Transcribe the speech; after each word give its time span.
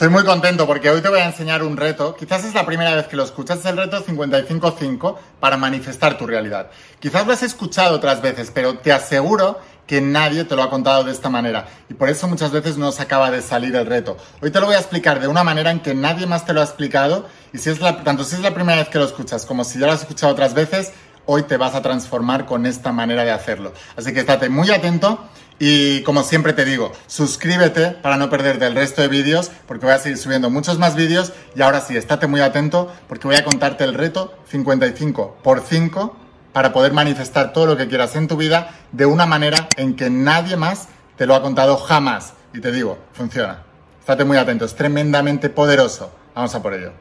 Estoy 0.00 0.14
muy 0.14 0.24
contento 0.24 0.66
porque 0.66 0.88
hoy 0.88 1.02
te 1.02 1.10
voy 1.10 1.20
a 1.20 1.26
enseñar 1.26 1.62
un 1.62 1.76
reto. 1.76 2.16
Quizás 2.16 2.42
es 2.46 2.54
la 2.54 2.64
primera 2.64 2.94
vez 2.94 3.06
que 3.06 3.16
lo 3.16 3.22
escuchas, 3.22 3.58
es 3.58 3.66
el 3.66 3.76
reto 3.76 4.02
55.5 4.02 5.16
para 5.38 5.58
manifestar 5.58 6.16
tu 6.16 6.26
realidad. 6.26 6.70
Quizás 7.00 7.26
lo 7.26 7.34
has 7.34 7.42
escuchado 7.42 7.96
otras 7.96 8.22
veces, 8.22 8.50
pero 8.50 8.78
te 8.78 8.94
aseguro 8.94 9.60
que 9.86 10.00
nadie 10.00 10.44
te 10.44 10.56
lo 10.56 10.62
ha 10.62 10.70
contado 10.70 11.04
de 11.04 11.12
esta 11.12 11.28
manera 11.28 11.66
y 11.90 11.92
por 11.92 12.08
eso 12.08 12.26
muchas 12.28 12.50
veces 12.50 12.78
no 12.78 12.92
se 12.92 13.02
acaba 13.02 13.30
de 13.30 13.42
salir 13.42 13.76
el 13.76 13.84
reto. 13.84 14.16
Hoy 14.40 14.50
te 14.50 14.58
lo 14.58 14.64
voy 14.64 14.74
a 14.74 14.78
explicar 14.78 15.20
de 15.20 15.28
una 15.28 15.44
manera 15.44 15.70
en 15.70 15.80
que 15.80 15.94
nadie 15.94 16.24
más 16.24 16.46
te 16.46 16.54
lo 16.54 16.62
ha 16.62 16.64
explicado 16.64 17.26
y 17.52 17.58
si 17.58 17.68
es 17.68 17.78
tanto 17.78 18.24
si 18.24 18.36
es 18.36 18.40
la 18.40 18.54
primera 18.54 18.78
vez 18.78 18.88
que 18.88 18.96
lo 18.96 19.04
escuchas 19.04 19.44
como 19.44 19.64
si 19.64 19.78
ya 19.78 19.84
lo 19.84 19.92
has 19.92 20.00
escuchado 20.00 20.32
otras 20.32 20.54
veces, 20.54 20.94
hoy 21.26 21.42
te 21.42 21.58
vas 21.58 21.74
a 21.74 21.82
transformar 21.82 22.46
con 22.46 22.64
esta 22.64 22.90
manera 22.90 23.22
de 23.22 23.32
hacerlo. 23.32 23.74
Así 23.98 24.14
que 24.14 24.20
estate 24.20 24.48
muy 24.48 24.70
atento 24.70 25.28
y 25.62 26.02
como 26.04 26.22
siempre 26.22 26.54
te 26.54 26.64
digo, 26.64 26.90
suscríbete 27.06 27.90
para 27.90 28.16
no 28.16 28.30
perderte 28.30 28.66
el 28.66 28.74
resto 28.74 29.02
de 29.02 29.08
vídeos 29.08 29.50
porque 29.68 29.84
voy 29.84 29.94
a 29.94 29.98
seguir 29.98 30.16
subiendo 30.16 30.48
muchos 30.48 30.78
más 30.78 30.96
vídeos 30.96 31.34
y 31.54 31.60
ahora 31.60 31.82
sí, 31.82 31.96
estate 31.98 32.26
muy 32.26 32.40
atento 32.40 32.90
porque 33.06 33.28
voy 33.28 33.36
a 33.36 33.44
contarte 33.44 33.84
el 33.84 33.92
reto 33.92 34.34
55 34.48 35.36
por 35.42 35.60
5 35.60 36.16
para 36.54 36.72
poder 36.72 36.94
manifestar 36.94 37.52
todo 37.52 37.66
lo 37.66 37.76
que 37.76 37.88
quieras 37.88 38.16
en 38.16 38.26
tu 38.26 38.38
vida 38.38 38.70
de 38.92 39.04
una 39.04 39.26
manera 39.26 39.68
en 39.76 39.96
que 39.96 40.08
nadie 40.08 40.56
más 40.56 40.88
te 41.16 41.26
lo 41.26 41.34
ha 41.34 41.42
contado 41.42 41.76
jamás. 41.76 42.32
Y 42.54 42.60
te 42.60 42.72
digo, 42.72 42.98
funciona. 43.12 43.62
Estate 44.00 44.24
muy 44.24 44.38
atento, 44.38 44.64
es 44.64 44.74
tremendamente 44.74 45.50
poderoso. 45.50 46.10
Vamos 46.34 46.54
a 46.54 46.62
por 46.62 46.72
ello. 46.72 46.92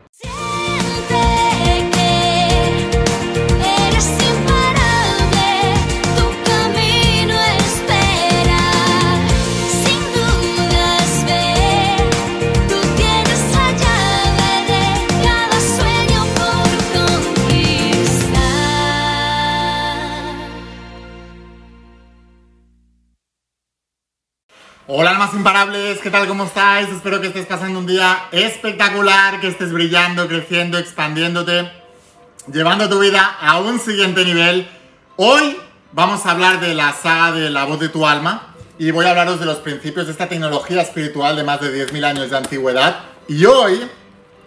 Hola 24.91 25.11
almas 25.11 25.35
imparables, 25.35 25.99
¿qué 25.99 26.09
tal? 26.09 26.27
¿Cómo 26.27 26.45
estáis? 26.45 26.89
Espero 26.89 27.21
que 27.21 27.27
estés 27.27 27.45
pasando 27.45 27.77
un 27.77 27.85
día 27.85 28.23
espectacular, 28.31 29.39
que 29.39 29.49
estés 29.49 29.71
brillando, 29.71 30.27
creciendo, 30.27 30.79
expandiéndote, 30.79 31.71
llevando 32.51 32.89
tu 32.89 32.97
vida 32.97 33.37
a 33.39 33.59
un 33.59 33.79
siguiente 33.79 34.25
nivel. 34.25 34.67
Hoy 35.15 35.57
vamos 35.91 36.25
a 36.25 36.31
hablar 36.31 36.59
de 36.59 36.73
la 36.73 36.91
saga 36.91 37.33
de 37.33 37.51
la 37.51 37.65
voz 37.65 37.79
de 37.79 37.89
tu 37.89 38.07
alma 38.07 38.55
y 38.79 38.89
voy 38.89 39.05
a 39.05 39.11
hablaros 39.11 39.39
de 39.39 39.45
los 39.45 39.59
principios 39.59 40.07
de 40.07 40.13
esta 40.13 40.27
tecnología 40.27 40.81
espiritual 40.81 41.35
de 41.35 41.43
más 41.43 41.61
de 41.61 41.87
10.000 41.87 42.05
años 42.05 42.31
de 42.31 42.37
antigüedad. 42.37 43.01
Y 43.27 43.45
hoy 43.45 43.87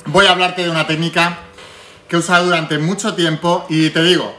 voy 0.06 0.26
a 0.26 0.32
hablarte 0.32 0.64
de 0.64 0.70
una 0.70 0.88
técnica 0.88 1.38
que 2.08 2.16
he 2.16 2.18
usado 2.18 2.46
durante 2.46 2.78
mucho 2.78 3.14
tiempo 3.14 3.64
y 3.68 3.90
te 3.90 4.02
digo, 4.02 4.36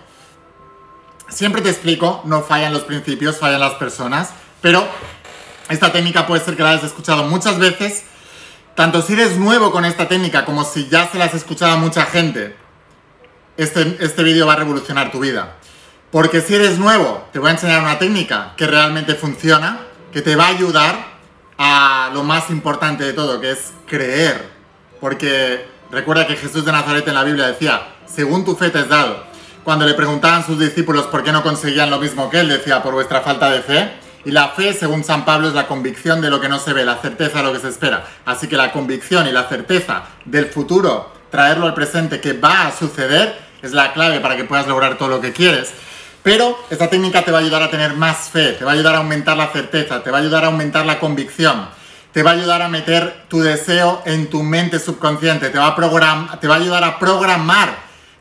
siempre 1.30 1.62
te 1.62 1.70
explico, 1.70 2.24
no 2.26 2.42
fallan 2.42 2.74
los 2.74 2.84
principios, 2.84 3.38
fallan 3.38 3.62
las 3.62 3.76
personas, 3.76 4.34
pero 4.60 4.86
esta 5.70 5.92
técnica 5.92 6.28
puede 6.28 6.44
ser 6.44 6.56
que 6.56 6.64
la 6.64 6.72
hayas 6.72 6.84
escuchado 6.84 7.24
muchas 7.24 7.58
veces, 7.60 8.04
tanto 8.76 9.02
si 9.02 9.14
eres 9.14 9.38
nuevo 9.38 9.72
con 9.72 9.86
esta 9.86 10.08
técnica 10.08 10.46
como 10.46 10.64
si 10.64 10.88
ya 10.90 11.10
se 11.12 11.18
la 11.18 11.26
has 11.26 11.34
escuchado 11.34 11.74
a 11.74 11.78
mucha 11.78 12.06
gente. 12.06 12.56
Este, 13.56 13.98
este 14.00 14.24
vídeo 14.24 14.48
va 14.48 14.54
a 14.54 14.58
revolucionar 14.58 15.12
tu 15.12 15.20
vida. 15.20 15.58
Porque 16.12 16.42
si 16.42 16.56
eres 16.56 16.78
nuevo, 16.78 17.28
te 17.32 17.40
voy 17.40 17.50
a 17.50 17.54
enseñar 17.54 17.82
una 17.82 17.98
técnica 17.98 18.54
que 18.56 18.68
realmente 18.68 19.16
funciona, 19.16 19.80
que 20.12 20.22
te 20.22 20.36
va 20.36 20.46
a 20.46 20.50
ayudar 20.50 21.14
a 21.58 22.12
lo 22.14 22.24
más 22.24 22.50
importante 22.50 23.04
de 23.04 23.14
todo, 23.14 23.40
que 23.42 23.52
es 23.52 23.74
creer. 23.88 24.50
Porque 25.00 25.66
recuerda 25.92 26.28
que 26.28 26.36
Jesús 26.36 26.66
de 26.66 26.72
Nazaret 26.72 27.08
en 27.08 27.16
la 27.16 27.24
Biblia 27.24 27.48
decía, 27.48 27.88
según 28.06 28.46
tu 28.46 28.56
fe 28.56 28.70
te 28.70 28.80
has 28.80 28.90
dado. 28.90 29.24
Cuando 29.64 29.86
le 29.86 29.94
preguntaban 29.94 30.46
sus 30.46 30.60
discípulos 30.60 31.08
por 31.08 31.24
qué 31.24 31.32
no 31.32 31.42
conseguían 31.42 31.90
lo 31.90 32.00
mismo 32.00 32.30
que 32.30 32.42
él, 32.42 32.50
decía, 32.50 32.84
por 32.84 32.94
vuestra 32.94 33.22
falta 33.22 33.50
de 33.50 33.62
fe. 33.62 33.94
Y 34.26 34.32
la 34.32 34.50
fe, 34.50 34.74
según 34.74 35.04
San 35.04 35.26
Pablo, 35.26 35.48
es 35.48 35.54
la 35.54 35.68
convicción 35.68 36.22
de 36.22 36.30
lo 36.30 36.40
que 36.40 36.50
no 36.50 36.60
se 36.60 36.74
ve, 36.74 36.86
la 36.86 36.98
certeza 36.98 37.40
de 37.40 37.44
lo 37.44 37.54
que 37.54 37.60
se 37.60 37.70
espera. 37.70 38.06
Así 38.26 38.48
que 38.48 38.56
la 38.56 38.72
convicción 38.72 39.28
y 39.28 39.32
la 39.32 39.50
certeza 39.50 40.04
del 40.26 40.46
futuro, 40.46 41.12
traerlo 41.30 41.66
al 41.66 41.74
presente 41.74 42.22
que 42.22 42.34
va 42.34 42.68
a 42.68 42.72
suceder, 42.72 43.38
es 43.62 43.72
la 43.72 43.94
clave 43.94 44.20
para 44.20 44.36
que 44.36 44.44
puedas 44.44 44.68
lograr 44.68 44.98
todo 44.98 45.10
lo 45.10 45.22
que 45.22 45.34
quieres. 45.34 45.74
Pero 46.24 46.58
esta 46.70 46.90
técnica 46.90 47.24
te 47.24 47.32
va 47.32 47.40
a 47.40 47.42
ayudar 47.42 47.64
a 47.64 47.70
tener 47.70 47.96
más 47.96 48.30
fe, 48.30 48.54
te 48.54 48.64
va 48.64 48.72
a 48.72 48.74
ayudar 48.76 48.96
a 48.96 49.00
aumentar 49.00 49.36
la 49.36 49.48
certeza, 49.48 50.02
te 50.02 50.10
va 50.10 50.20
a 50.20 50.22
ayudar 50.22 50.46
a 50.46 50.48
aumentar 50.48 50.86
la 50.86 50.98
convicción, 51.00 51.68
te 52.14 52.24
va 52.24 52.32
a 52.32 52.34
ayudar 52.34 52.62
a 52.62 52.70
meter 52.70 53.26
tu 53.28 53.42
deseo 53.42 54.02
en 54.06 54.30
tu 54.30 54.42
mente 54.42 54.80
subconsciente, 54.80 55.50
te 55.50 55.58
va 55.58 55.68
a, 55.76 56.56
ayudar 56.56 56.84
a 56.86 56.98
programar 56.98 57.76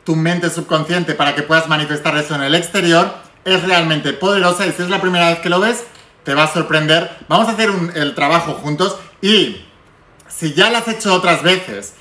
tu 0.04 0.16
mente 0.16 0.50
subconsciente 0.50 1.14
para 1.14 1.36
que 1.36 1.42
puedas 1.42 1.69
manifestar 1.69 2.16
eso 2.16 2.34
en 2.34 2.42
el 2.42 2.56
exterior. 2.56 3.22
Es 3.44 3.62
realmente 3.64 4.12
poderosa 4.12 4.66
y 4.66 4.72
si 4.72 4.82
es 4.82 4.91
la 4.91 5.00
primera 5.00 5.28
vez 5.30 5.41
que 5.41 5.48
lo 5.48 5.60
ves, 5.60 5.84
te 6.25 6.34
va 6.34 6.44
a 6.44 6.53
sorprender. 6.53 7.10
Vamos 7.28 7.48
a 7.48 7.53
hacer 7.53 7.70
el 7.94 8.14
trabajo 8.14 8.54
juntos 8.54 8.97
y 9.20 9.64
si 10.28 10.54
ya 10.54 10.70
lo 10.70 10.78
has 10.78 10.88
hecho 10.88 11.12
otras 11.14 11.42
veces, 11.42 11.94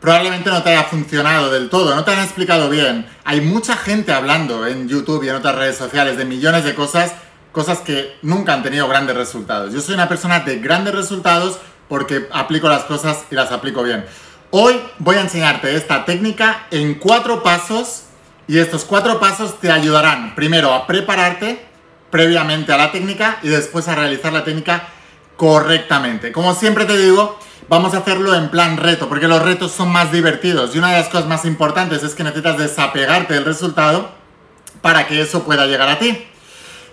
probablemente 0.00 0.50
no 0.50 0.62
te 0.62 0.70
haya 0.70 0.84
funcionado 0.84 1.50
del 1.50 1.68
todo, 1.68 1.94
no 1.94 2.04
te 2.04 2.12
han 2.12 2.24
explicado 2.24 2.68
bien. 2.68 3.06
Hay 3.24 3.40
mucha 3.40 3.76
gente 3.76 4.12
hablando 4.12 4.66
en 4.66 4.88
YouTube 4.88 5.24
y 5.24 5.28
en 5.28 5.36
otras 5.36 5.54
redes 5.54 5.76
sociales 5.76 6.16
de 6.16 6.24
millones 6.24 6.64
de 6.64 6.74
cosas, 6.74 7.12
cosas 7.52 7.78
que 7.78 8.16
nunca 8.22 8.54
han 8.54 8.62
tenido 8.62 8.88
grandes 8.88 9.16
resultados. 9.16 9.72
Yo 9.72 9.80
soy 9.80 9.94
una 9.94 10.08
persona 10.08 10.40
de 10.40 10.58
grandes 10.58 10.94
resultados 10.94 11.58
porque 11.88 12.28
aplico 12.32 12.68
las 12.68 12.84
cosas 12.84 13.24
y 13.30 13.34
las 13.34 13.52
aplico 13.52 13.82
bien. 13.82 14.04
Hoy 14.50 14.80
voy 14.98 15.16
a 15.16 15.20
enseñarte 15.20 15.76
esta 15.76 16.04
técnica 16.04 16.66
en 16.70 16.94
cuatro 16.94 17.42
pasos 17.42 18.04
y 18.50 18.58
estos 18.58 18.84
cuatro 18.84 19.20
pasos 19.20 19.60
te 19.60 19.70
ayudarán 19.70 20.34
primero 20.34 20.74
a 20.74 20.84
prepararte 20.84 21.64
previamente 22.10 22.72
a 22.72 22.76
la 22.76 22.90
técnica 22.90 23.38
y 23.44 23.48
después 23.48 23.86
a 23.86 23.94
realizar 23.94 24.32
la 24.32 24.42
técnica 24.42 24.88
correctamente. 25.36 26.32
Como 26.32 26.52
siempre 26.56 26.84
te 26.84 26.98
digo, 26.98 27.38
vamos 27.68 27.94
a 27.94 27.98
hacerlo 27.98 28.34
en 28.34 28.48
plan 28.50 28.76
reto, 28.76 29.08
porque 29.08 29.28
los 29.28 29.40
retos 29.40 29.70
son 29.70 29.92
más 29.92 30.10
divertidos 30.10 30.74
y 30.74 30.78
una 30.78 30.90
de 30.90 30.98
las 30.98 31.08
cosas 31.10 31.28
más 31.28 31.44
importantes 31.44 32.02
es 32.02 32.16
que 32.16 32.24
necesitas 32.24 32.58
desapegarte 32.58 33.34
del 33.34 33.44
resultado 33.44 34.10
para 34.82 35.06
que 35.06 35.20
eso 35.20 35.44
pueda 35.44 35.66
llegar 35.66 35.88
a 35.88 36.00
ti. 36.00 36.26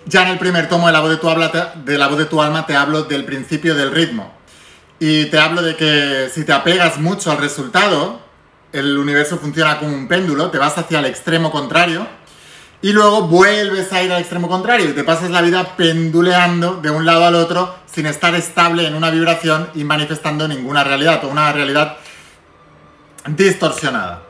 Ya 0.06 0.22
en 0.22 0.28
el 0.28 0.38
primer 0.38 0.68
tomo 0.68 0.86
de 0.86 0.92
la 0.92 1.00
voz 1.00 1.10
de 1.10 1.16
tu, 1.16 1.28
de 1.28 1.98
la 1.98 2.06
voz 2.06 2.18
de 2.18 2.26
tu 2.26 2.40
alma 2.40 2.66
te 2.66 2.76
hablo 2.76 3.02
del 3.02 3.24
principio 3.24 3.74
del 3.74 3.90
ritmo. 3.90 4.32
Y 5.00 5.24
te 5.24 5.40
hablo 5.40 5.62
de 5.62 5.74
que 5.74 6.30
si 6.32 6.44
te 6.44 6.52
apegas 6.52 7.00
mucho 7.00 7.32
al 7.32 7.38
resultado, 7.38 8.27
el 8.72 8.98
universo 8.98 9.38
funciona 9.38 9.78
como 9.78 9.94
un 9.94 10.08
péndulo, 10.08 10.50
te 10.50 10.58
vas 10.58 10.76
hacia 10.76 10.98
el 10.98 11.06
extremo 11.06 11.50
contrario 11.50 12.06
y 12.80 12.92
luego 12.92 13.22
vuelves 13.22 13.92
a 13.92 14.02
ir 14.02 14.12
al 14.12 14.20
extremo 14.20 14.48
contrario 14.48 14.90
y 14.90 14.92
te 14.92 15.04
pasas 15.04 15.30
la 15.30 15.42
vida 15.42 15.76
penduleando 15.76 16.74
de 16.80 16.90
un 16.90 17.04
lado 17.04 17.24
al 17.24 17.34
otro 17.34 17.74
sin 17.86 18.06
estar 18.06 18.34
estable 18.34 18.86
en 18.86 18.94
una 18.94 19.10
vibración 19.10 19.70
y 19.74 19.84
manifestando 19.84 20.46
ninguna 20.46 20.84
realidad 20.84 21.24
o 21.24 21.28
una 21.28 21.52
realidad 21.52 21.96
distorsionada. 23.26 24.22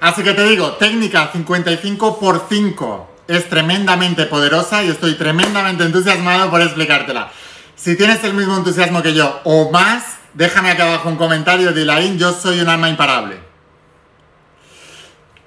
Así 0.00 0.22
que 0.22 0.32
te 0.32 0.44
digo, 0.44 0.72
técnica 0.72 1.30
55 1.32 2.20
por 2.20 2.46
5 2.48 3.16
es 3.26 3.48
tremendamente 3.48 4.26
poderosa 4.26 4.84
y 4.84 4.90
estoy 4.90 5.14
tremendamente 5.14 5.84
entusiasmado 5.84 6.50
por 6.50 6.62
explicártela. 6.62 7.32
Si 7.74 7.96
tienes 7.96 8.22
el 8.22 8.34
mismo 8.34 8.56
entusiasmo 8.56 9.02
que 9.02 9.14
yo 9.14 9.40
o 9.44 9.70
más, 9.72 10.18
déjame 10.34 10.70
aquí 10.70 10.82
abajo 10.82 11.08
un 11.08 11.16
comentario 11.16 11.72
de 11.72 11.84
Laín, 11.84 12.16
yo 12.16 12.32
soy 12.32 12.60
un 12.60 12.68
alma 12.68 12.88
imparable. 12.88 13.47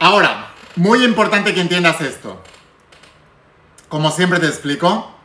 Ahora, 0.01 0.47
muy 0.77 1.05
importante 1.05 1.53
que 1.53 1.61
entiendas 1.61 2.01
esto. 2.01 2.41
Como 3.87 4.09
siempre 4.09 4.39
te 4.39 4.47
explico, 4.47 5.15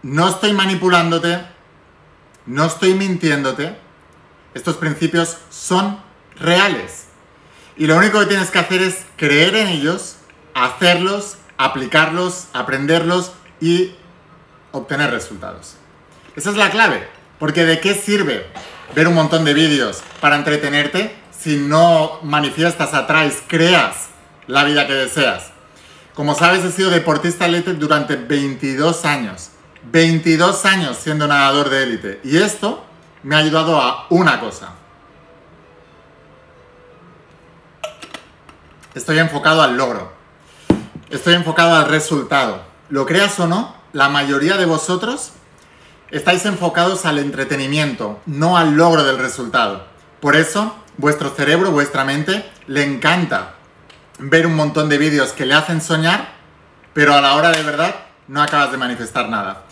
no 0.00 0.26
estoy 0.26 0.54
manipulándote, 0.54 1.42
no 2.46 2.64
estoy 2.64 2.94
mintiéndote. 2.94 3.76
Estos 4.54 4.78
principios 4.78 5.36
son 5.50 6.00
reales. 6.36 7.08
Y 7.76 7.86
lo 7.86 7.98
único 7.98 8.18
que 8.20 8.26
tienes 8.26 8.50
que 8.50 8.60
hacer 8.60 8.80
es 8.80 9.04
creer 9.16 9.56
en 9.56 9.66
ellos, 9.66 10.16
hacerlos, 10.54 11.36
aplicarlos, 11.58 12.46
aprenderlos 12.54 13.32
y 13.60 13.94
obtener 14.72 15.10
resultados. 15.10 15.76
Esa 16.34 16.48
es 16.48 16.56
la 16.56 16.70
clave. 16.70 17.06
Porque 17.38 17.66
¿de 17.66 17.78
qué 17.78 17.92
sirve 17.92 18.46
ver 18.94 19.06
un 19.06 19.14
montón 19.14 19.44
de 19.44 19.52
vídeos 19.52 20.02
para 20.18 20.36
entretenerte 20.36 21.25
si 21.46 21.58
no 21.58 22.18
manifiestas, 22.24 22.92
atraes, 22.92 23.40
creas 23.46 24.08
la 24.48 24.64
vida 24.64 24.88
que 24.88 24.94
deseas. 24.94 25.52
Como 26.12 26.34
sabes, 26.34 26.64
he 26.64 26.72
sido 26.72 26.90
deportista 26.90 27.46
élite 27.46 27.74
durante 27.74 28.16
22 28.16 29.04
años. 29.04 29.50
22 29.84 30.64
años 30.64 30.96
siendo 30.96 31.28
nadador 31.28 31.70
de 31.70 31.84
élite. 31.84 32.20
Y 32.24 32.38
esto 32.38 32.84
me 33.22 33.36
ha 33.36 33.38
ayudado 33.38 33.80
a 33.80 34.08
una 34.10 34.40
cosa. 34.40 34.72
Estoy 38.96 39.20
enfocado 39.20 39.62
al 39.62 39.76
logro. 39.76 40.12
Estoy 41.10 41.34
enfocado 41.34 41.76
al 41.76 41.88
resultado. 41.88 42.60
Lo 42.88 43.06
creas 43.06 43.38
o 43.38 43.46
no, 43.46 43.76
la 43.92 44.08
mayoría 44.08 44.56
de 44.56 44.66
vosotros 44.66 45.30
estáis 46.10 46.44
enfocados 46.44 47.06
al 47.06 47.20
entretenimiento, 47.20 48.18
no 48.26 48.56
al 48.56 48.76
logro 48.76 49.04
del 49.04 49.18
resultado. 49.18 49.86
Por 50.18 50.34
eso, 50.34 50.74
vuestro 50.98 51.30
cerebro, 51.30 51.70
vuestra 51.70 52.04
mente, 52.04 52.50
le 52.66 52.84
encanta 52.84 53.54
ver 54.18 54.46
un 54.46 54.56
montón 54.56 54.88
de 54.88 54.98
vídeos 54.98 55.32
que 55.32 55.46
le 55.46 55.54
hacen 55.54 55.80
soñar, 55.80 56.28
pero 56.92 57.14
a 57.14 57.20
la 57.20 57.34
hora 57.34 57.50
de 57.50 57.62
verdad 57.62 57.94
no 58.28 58.42
acabas 58.42 58.72
de 58.72 58.78
manifestar 58.78 59.28
nada. 59.28 59.64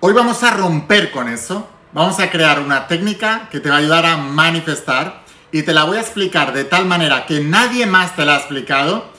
Hoy 0.00 0.12
vamos 0.12 0.42
a 0.42 0.50
romper 0.50 1.10
con 1.10 1.28
eso, 1.28 1.68
vamos 1.92 2.18
a 2.20 2.30
crear 2.30 2.60
una 2.60 2.86
técnica 2.86 3.48
que 3.50 3.60
te 3.60 3.68
va 3.68 3.76
a 3.76 3.78
ayudar 3.78 4.06
a 4.06 4.16
manifestar 4.16 5.22
y 5.52 5.62
te 5.62 5.74
la 5.74 5.84
voy 5.84 5.98
a 5.98 6.00
explicar 6.00 6.52
de 6.52 6.64
tal 6.64 6.86
manera 6.86 7.26
que 7.26 7.40
nadie 7.40 7.86
más 7.86 8.16
te 8.16 8.24
la 8.24 8.36
ha 8.36 8.38
explicado 8.38 9.10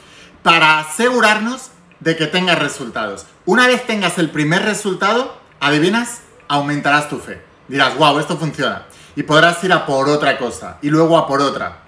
para 0.41 0.79
asegurarnos 0.79 1.71
de 1.99 2.15
que 2.15 2.25
tengas 2.25 2.57
resultados. 2.57 3.27
Una 3.45 3.67
vez 3.67 3.85
tengas 3.85 4.17
el 4.17 4.31
primer 4.31 4.63
resultado, 4.63 5.37
adivinas, 5.59 6.21
aumentarás 6.47 7.09
tu 7.09 7.19
fe. 7.19 7.41
Dirás, 7.67 7.95
wow, 7.95 8.19
esto 8.19 8.37
funciona. 8.37 8.85
Y 9.15 9.23
podrás 9.23 9.63
ir 9.63 9.73
a 9.73 9.85
por 9.85 10.09
otra 10.09 10.37
cosa 10.37 10.77
y 10.81 10.89
luego 10.89 11.17
a 11.17 11.27
por 11.27 11.41
otra. 11.41 11.79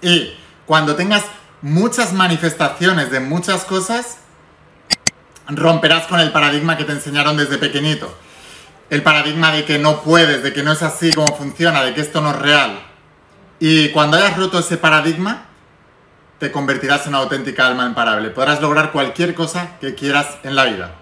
Y 0.00 0.34
cuando 0.66 0.94
tengas 0.96 1.24
muchas 1.60 2.12
manifestaciones 2.12 3.10
de 3.10 3.20
muchas 3.20 3.64
cosas, 3.64 4.18
romperás 5.48 6.06
con 6.06 6.20
el 6.20 6.32
paradigma 6.32 6.76
que 6.76 6.84
te 6.84 6.92
enseñaron 6.92 7.36
desde 7.36 7.58
pequeñito. 7.58 8.12
El 8.90 9.02
paradigma 9.02 9.52
de 9.52 9.64
que 9.64 9.78
no 9.78 10.02
puedes, 10.02 10.42
de 10.42 10.52
que 10.52 10.62
no 10.62 10.72
es 10.72 10.82
así 10.82 11.12
como 11.12 11.34
funciona, 11.36 11.82
de 11.82 11.94
que 11.94 12.00
esto 12.00 12.20
no 12.20 12.30
es 12.30 12.36
real. 12.36 12.82
Y 13.58 13.90
cuando 13.90 14.16
hayas 14.16 14.36
roto 14.36 14.58
ese 14.58 14.76
paradigma, 14.76 15.46
te 16.38 16.50
convertirás 16.50 17.02
en 17.06 17.10
una 17.10 17.18
auténtica 17.18 17.66
alma 17.66 17.86
imparable. 17.86 18.30
Podrás 18.30 18.60
lograr 18.60 18.92
cualquier 18.92 19.34
cosa 19.34 19.78
que 19.80 19.94
quieras 19.94 20.38
en 20.42 20.56
la 20.56 20.64
vida. 20.64 20.94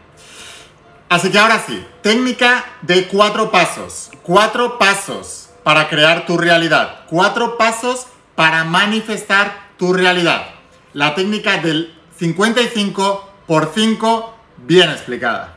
Así 1.09 1.31
que 1.31 1.39
ahora 1.39 1.63
sí, 1.67 1.85
técnica 2.03 2.65
de 2.83 3.09
cuatro 3.09 3.51
pasos. 3.51 4.11
Cuatro 4.23 4.79
pasos 4.79 5.50
para 5.63 5.89
crear 5.89 6.27
tu 6.27 6.39
realidad. 6.39 7.01
Cuatro 7.09 7.57
pasos 7.57 8.07
para 8.35 8.65
manifestar 8.65 9.71
tu 9.77 9.93
realidad. 9.93 10.47
La 10.93 11.15
técnica 11.15 11.59
del 11.59 11.95
55 12.19 13.31
por 13.47 13.73
5 13.75 14.35
bien 14.59 14.91
explicada. 14.91 15.57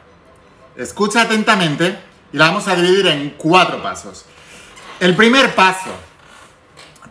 Escucha 0.75 1.21
atentamente 1.21 1.97
y 2.31 2.37
la 2.37 2.47
vamos 2.47 2.67
a 2.67 2.75
dividir 2.75 3.07
en 3.07 3.31
cuatro 3.31 3.81
pasos. 3.81 4.25
El 4.99 5.15
primer 5.15 5.53
paso, 5.55 5.91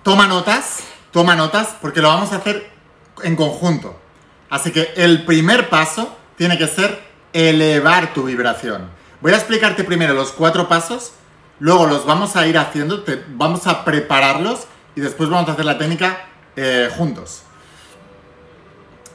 toma 0.02 0.26
notas, 0.26 0.80
toma 1.10 1.36
notas 1.36 1.76
porque 1.80 2.00
lo 2.00 2.08
vamos 2.08 2.32
a 2.32 2.36
hacer 2.36 2.70
en 3.22 3.36
conjunto. 3.36 4.00
Así 4.50 4.72
que 4.72 4.92
el 4.96 5.24
primer 5.24 5.68
paso 5.68 6.16
tiene 6.36 6.58
que 6.58 6.66
ser 6.66 7.02
elevar 7.32 8.12
tu 8.14 8.24
vibración. 8.24 8.90
Voy 9.20 9.32
a 9.32 9.36
explicarte 9.36 9.84
primero 9.84 10.14
los 10.14 10.32
cuatro 10.32 10.68
pasos, 10.68 11.12
luego 11.62 11.86
los 11.86 12.04
vamos 12.04 12.34
a 12.34 12.44
ir 12.48 12.58
haciendo, 12.58 13.04
vamos 13.28 13.68
a 13.68 13.84
prepararlos 13.84 14.66
y 14.96 15.00
después 15.00 15.30
vamos 15.30 15.48
a 15.48 15.52
hacer 15.52 15.64
la 15.64 15.78
técnica 15.78 16.26
eh, 16.56 16.90
juntos. 16.96 17.44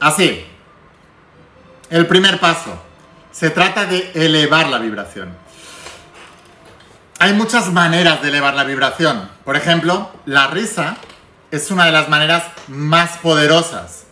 Así, 0.00 0.46
el 1.90 2.06
primer 2.06 2.40
paso, 2.40 2.82
se 3.30 3.50
trata 3.50 3.84
de 3.84 4.12
elevar 4.14 4.68
la 4.68 4.78
vibración. 4.78 5.36
Hay 7.18 7.34
muchas 7.34 7.70
maneras 7.70 8.22
de 8.22 8.28
elevar 8.28 8.54
la 8.54 8.64
vibración. 8.64 9.28
Por 9.44 9.54
ejemplo, 9.54 10.10
la 10.24 10.46
risa 10.46 10.96
es 11.50 11.70
una 11.70 11.84
de 11.84 11.92
las 11.92 12.08
maneras 12.08 12.44
más 12.68 13.18
poderosas. 13.18 14.06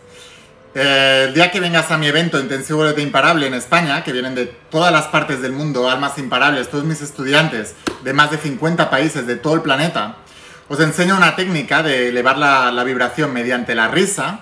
Eh, 0.79 1.25
el 1.29 1.33
día 1.33 1.51
que 1.51 1.59
vengas 1.59 1.91
a 1.91 1.97
mi 1.97 2.07
evento 2.07 2.39
Intensivo 2.39 2.85
de 2.85 3.01
Imparable 3.01 3.47
en 3.47 3.55
España, 3.55 4.05
que 4.05 4.13
vienen 4.13 4.35
de 4.35 4.45
todas 4.45 4.93
las 4.93 5.07
partes 5.07 5.41
del 5.41 5.53
mundo, 5.53 5.89
almas 5.89 6.19
imparables, 6.19 6.69
todos 6.69 6.85
mis 6.85 7.01
estudiantes 7.01 7.75
de 8.05 8.13
más 8.13 8.31
de 8.31 8.37
50 8.37 8.91
países 8.91 9.27
de 9.27 9.37
todo 9.37 9.55
el 9.55 9.63
planeta, 9.63 10.17
os 10.69 10.79
enseño 10.81 11.17
una 11.17 11.35
técnica 11.35 11.83
de 11.83 12.11
elevar 12.11 12.37
la, 12.37 12.85
vibración 12.85 13.33
mediante 13.33 13.75
la 13.75 13.89
risa 13.89 14.41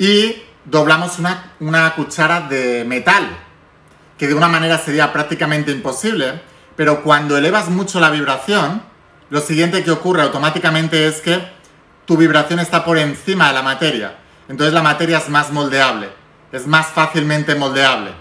y 0.00 0.42
doblamos 0.64 1.20
una, 1.20 1.52
una 1.60 1.94
cuchara 1.94 2.40
de 2.40 2.84
metal, 2.84 3.28
que 4.18 4.26
de 4.26 4.34
una 4.34 4.48
manera 4.48 4.78
sería 4.78 5.12
prácticamente 5.12 5.70
imposible, 5.70 6.42
pero 6.74 7.04
cuando 7.04 7.36
elevas 7.36 7.68
mucho 7.68 8.00
la 8.00 8.10
vibración, 8.10 8.82
lo 9.30 9.40
siguiente 9.40 9.84
que 9.84 9.92
ocurre 9.92 10.22
automáticamente 10.22 11.06
es 11.06 11.20
que 11.20 11.40
tu 12.04 12.16
vibración 12.16 12.58
está 12.58 12.84
por 12.84 12.98
encima 12.98 13.46
de 13.46 13.54
la 13.54 13.62
materia. 13.62 14.16
Entonces 14.48 14.72
la 14.72 14.82
materia 14.82 15.18
es 15.18 15.28
más 15.28 15.50
moldeable, 15.52 16.08
es 16.52 16.66
más 16.66 16.86
fácilmente 16.88 17.54
moldeable. 17.54 18.12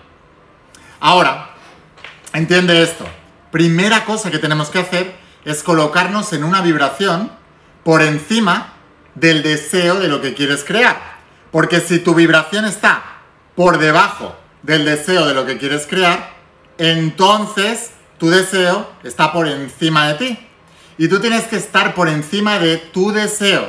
Ahora, 1.00 1.52
entiende 2.34 2.82
esto. 2.82 3.06
Primera 3.52 4.04
cosa 4.06 4.30
que 4.30 4.40
tenemos 4.40 4.70
que 4.70 4.80
hacer 4.80 5.16
es 5.46 5.64
colocarnos 5.64 6.34
en 6.34 6.44
una 6.44 6.62
vibración 6.62 7.32
por 7.84 8.02
encima 8.02 8.74
del 9.16 9.44
deseo 9.44 9.96
de 10.00 10.10
lo 10.10 10.22
que 10.22 10.34
quieres 10.34 10.64
crear. 10.66 11.18
Porque 11.52 11.80
si 11.80 12.00
tu 12.00 12.14
vibración 12.14 12.66
está 12.66 13.04
por 13.56 13.78
debajo 13.78 14.36
del 14.64 14.86
deseo 14.86 15.26
de 15.26 15.34
lo 15.34 15.46
que 15.46 15.58
quieres 15.58 15.88
crear, 15.88 16.34
entonces 16.78 17.92
tu 18.18 18.30
deseo 18.30 18.92
está 19.04 19.32
por 19.32 19.48
encima 19.48 20.10
de 20.10 20.14
ti. 20.16 20.40
Y 20.98 21.08
tú 21.08 21.20
tienes 21.20 21.46
que 21.46 21.56
estar 21.56 21.94
por 21.94 22.10
encima 22.10 22.60
de 22.60 22.78
tu 22.78 23.12
deseo. 23.12 23.68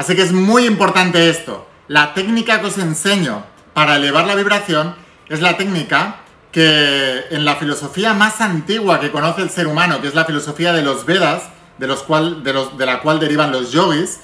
Así 0.00 0.16
que 0.16 0.22
es 0.22 0.32
muy 0.32 0.64
importante 0.64 1.28
esto. 1.28 1.68
La 1.86 2.14
técnica 2.14 2.58
que 2.62 2.68
os 2.68 2.78
enseño 2.78 3.44
para 3.74 3.96
elevar 3.96 4.26
la 4.26 4.34
vibración 4.34 4.94
es 5.28 5.42
la 5.42 5.58
técnica 5.58 6.20
que 6.52 7.24
en 7.30 7.44
la 7.44 7.56
filosofía 7.56 8.14
más 8.14 8.40
antigua 8.40 8.98
que 8.98 9.10
conoce 9.10 9.42
el 9.42 9.50
ser 9.50 9.66
humano, 9.66 10.00
que 10.00 10.08
es 10.08 10.14
la 10.14 10.24
filosofía 10.24 10.72
de 10.72 10.80
los 10.80 11.04
Vedas, 11.04 11.42
de, 11.76 11.86
los 11.86 12.02
cual, 12.02 12.42
de, 12.42 12.54
los, 12.54 12.78
de 12.78 12.86
la 12.86 13.00
cual 13.00 13.20
derivan 13.20 13.52
los 13.52 13.72
yogis, 13.72 14.20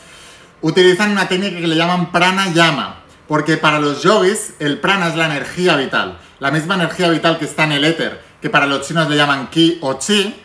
utilizan 0.62 1.10
una 1.10 1.28
técnica 1.28 1.60
que 1.60 1.66
le 1.66 1.76
llaman 1.76 2.10
pranayama, 2.10 3.00
porque 3.28 3.58
para 3.58 3.78
los 3.78 4.02
yogis 4.02 4.54
el 4.58 4.78
prana 4.78 5.08
es 5.08 5.16
la 5.16 5.26
energía 5.26 5.76
vital, 5.76 6.16
la 6.40 6.50
misma 6.50 6.76
energía 6.76 7.10
vital 7.10 7.38
que 7.38 7.44
está 7.44 7.64
en 7.64 7.72
el 7.72 7.84
éter, 7.84 8.22
que 8.40 8.48
para 8.48 8.64
los 8.64 8.88
chinos 8.88 9.10
le 9.10 9.16
llaman 9.16 9.48
ki 9.48 9.80
o 9.82 9.98
chi, 9.98 10.42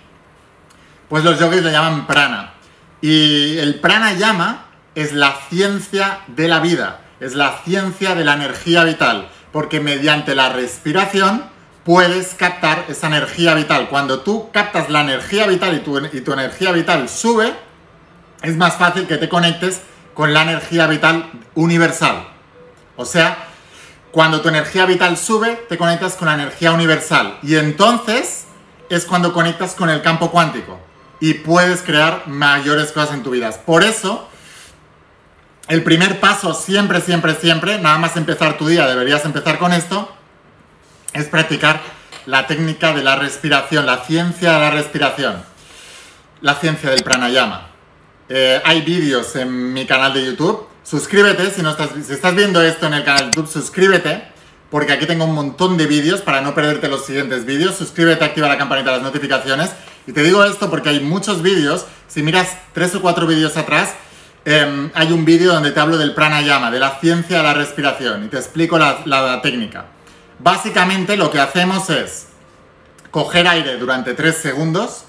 pues 1.07 1.23
los 1.23 1.39
yogis 1.39 1.63
le 1.63 1.71
llaman 1.71 2.05
prana. 2.05 2.51
Y 2.99 3.57
el 3.59 3.79
pranayama 3.79 4.70
es 4.95 5.13
la 5.13 5.35
ciencia 5.49 6.21
de 6.27 6.47
la 6.47 6.59
vida, 6.59 7.01
es 7.19 7.35
la 7.35 7.59
ciencia 7.63 8.15
de 8.15 8.25
la 8.25 8.33
energía 8.33 8.83
vital, 8.83 9.29
porque 9.51 9.79
mediante 9.79 10.35
la 10.35 10.49
respiración 10.49 11.45
puedes 11.83 12.33
captar 12.35 12.85
esa 12.89 13.07
energía 13.07 13.53
vital. 13.53 13.89
Cuando 13.89 14.21
tú 14.21 14.49
captas 14.51 14.89
la 14.89 15.01
energía 15.01 15.47
vital 15.47 15.75
y 15.75 15.79
tu, 15.79 15.97
y 15.97 16.21
tu 16.21 16.33
energía 16.33 16.71
vital 16.71 17.09
sube, 17.09 17.53
es 18.41 18.57
más 18.57 18.75
fácil 18.75 19.07
que 19.07 19.17
te 19.17 19.29
conectes 19.29 19.81
con 20.13 20.33
la 20.33 20.43
energía 20.43 20.87
vital 20.87 21.31
universal. 21.55 22.27
O 22.97 23.05
sea, 23.05 23.47
cuando 24.11 24.41
tu 24.41 24.49
energía 24.49 24.85
vital 24.85 25.17
sube, 25.17 25.55
te 25.69 25.77
conectas 25.77 26.15
con 26.15 26.27
la 26.27 26.33
energía 26.33 26.71
universal. 26.71 27.39
Y 27.41 27.55
entonces 27.55 28.45
es 28.89 29.05
cuando 29.05 29.33
conectas 29.33 29.73
con 29.73 29.89
el 29.89 30.01
campo 30.01 30.31
cuántico. 30.31 30.79
Y 31.19 31.35
puedes 31.35 31.81
crear 31.81 32.23
mayores 32.27 32.91
cosas 32.91 33.13
en 33.13 33.23
tu 33.23 33.29
vida. 33.29 33.49
Por 33.65 33.83
eso, 33.83 34.27
el 35.67 35.83
primer 35.83 36.19
paso 36.19 36.53
siempre, 36.53 37.01
siempre, 37.01 37.35
siempre, 37.35 37.79
nada 37.79 37.97
más 37.97 38.17
empezar 38.17 38.57
tu 38.57 38.67
día, 38.67 38.87
deberías 38.87 39.23
empezar 39.25 39.57
con 39.57 39.73
esto, 39.73 40.11
es 41.13 41.25
practicar 41.27 41.81
la 42.25 42.47
técnica 42.47 42.93
de 42.93 43.03
la 43.03 43.15
respiración, 43.15 43.85
la 43.85 44.03
ciencia 44.05 44.53
de 44.53 44.59
la 44.59 44.71
respiración, 44.71 45.43
la 46.41 46.55
ciencia 46.55 46.89
del 46.89 47.03
pranayama. 47.03 47.69
Eh, 48.29 48.61
hay 48.63 48.81
vídeos 48.81 49.35
en 49.35 49.73
mi 49.73 49.85
canal 49.85 50.13
de 50.13 50.25
YouTube. 50.25 50.67
Suscríbete, 50.83 51.51
si, 51.51 51.61
no 51.61 51.71
estás, 51.71 51.89
si 52.05 52.13
estás 52.13 52.33
viendo 52.33 52.61
esto 52.61 52.87
en 52.87 52.93
el 52.93 53.03
canal 53.03 53.19
de 53.19 53.25
YouTube, 53.27 53.51
suscríbete, 53.51 54.23
porque 54.69 54.93
aquí 54.93 55.05
tengo 55.05 55.25
un 55.25 55.33
montón 55.33 55.77
de 55.77 55.85
vídeos 55.85 56.21
para 56.21 56.39
no 56.41 56.55
perderte 56.55 56.87
los 56.87 57.05
siguientes 57.05 57.45
vídeos. 57.45 57.75
Suscríbete, 57.75 58.23
activa 58.23 58.47
la 58.47 58.57
campanita 58.57 58.91
de 58.91 58.97
las 58.97 59.03
notificaciones. 59.03 59.71
Y 60.07 60.13
te 60.13 60.23
digo 60.23 60.43
esto 60.45 60.69
porque 60.69 60.89
hay 60.89 61.01
muchos 61.01 61.41
vídeos. 61.41 61.85
Si 62.07 62.23
miras 62.23 62.57
tres 62.73 62.95
o 62.95 63.01
cuatro 63.01 63.27
vídeos 63.27 63.57
atrás, 63.57 63.95
em, 64.45 64.91
hay 64.93 65.11
un 65.11 65.25
vídeo 65.25 65.53
donde 65.53 65.71
te 65.71 65.79
hablo 65.79 65.97
del 65.97 66.13
pranayama, 66.13 66.71
de 66.71 66.79
la 66.79 66.99
ciencia 66.99 67.37
de 67.37 67.43
la 67.43 67.53
respiración, 67.53 68.25
y 68.25 68.27
te 68.27 68.37
explico 68.37 68.77
la 68.77 69.39
técnica. 69.41 69.85
Básicamente 70.39 71.17
lo 71.17 71.29
que 71.29 71.39
hacemos 71.39 71.89
es 71.91 72.27
coger 73.11 73.47
aire 73.47 73.77
durante 73.77 74.13
3 74.15 74.35
segundos, 74.35 75.03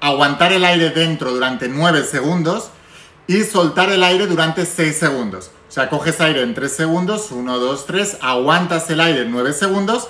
aguantar 0.00 0.52
el 0.52 0.64
aire 0.64 0.90
dentro 0.90 1.32
durante 1.32 1.68
9 1.68 2.04
segundos 2.04 2.70
y 3.26 3.42
soltar 3.44 3.90
el 3.90 4.02
aire 4.04 4.26
durante 4.26 4.66
6 4.66 4.96
segundos. 4.96 5.50
O 5.68 5.72
sea, 5.72 5.88
coges 5.88 6.20
aire 6.20 6.42
en 6.42 6.54
3 6.54 6.70
segundos, 6.70 7.30
1, 7.30 7.58
2, 7.58 7.86
3, 7.86 8.18
aguantas 8.20 8.90
el 8.90 9.00
aire 9.00 9.22
en 9.22 9.30
9 9.30 9.52
segundos 9.52 10.08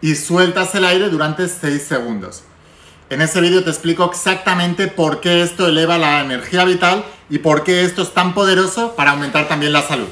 y 0.00 0.14
sueltas 0.14 0.74
el 0.74 0.84
aire 0.84 1.08
durante 1.08 1.48
6 1.48 1.82
segundos. 1.82 2.42
En 3.10 3.20
ese 3.20 3.40
vídeo 3.40 3.62
te 3.62 3.70
explico 3.70 4.08
exactamente 4.10 4.86
por 4.88 5.20
qué 5.20 5.42
esto 5.42 5.66
eleva 5.66 5.98
la 5.98 6.20
energía 6.20 6.64
vital 6.64 7.04
y 7.28 7.38
por 7.38 7.64
qué 7.64 7.84
esto 7.84 8.02
es 8.02 8.14
tan 8.14 8.32
poderoso 8.32 8.96
para 8.96 9.10
aumentar 9.10 9.48
también 9.48 9.72
la 9.72 9.82
salud 9.82 10.08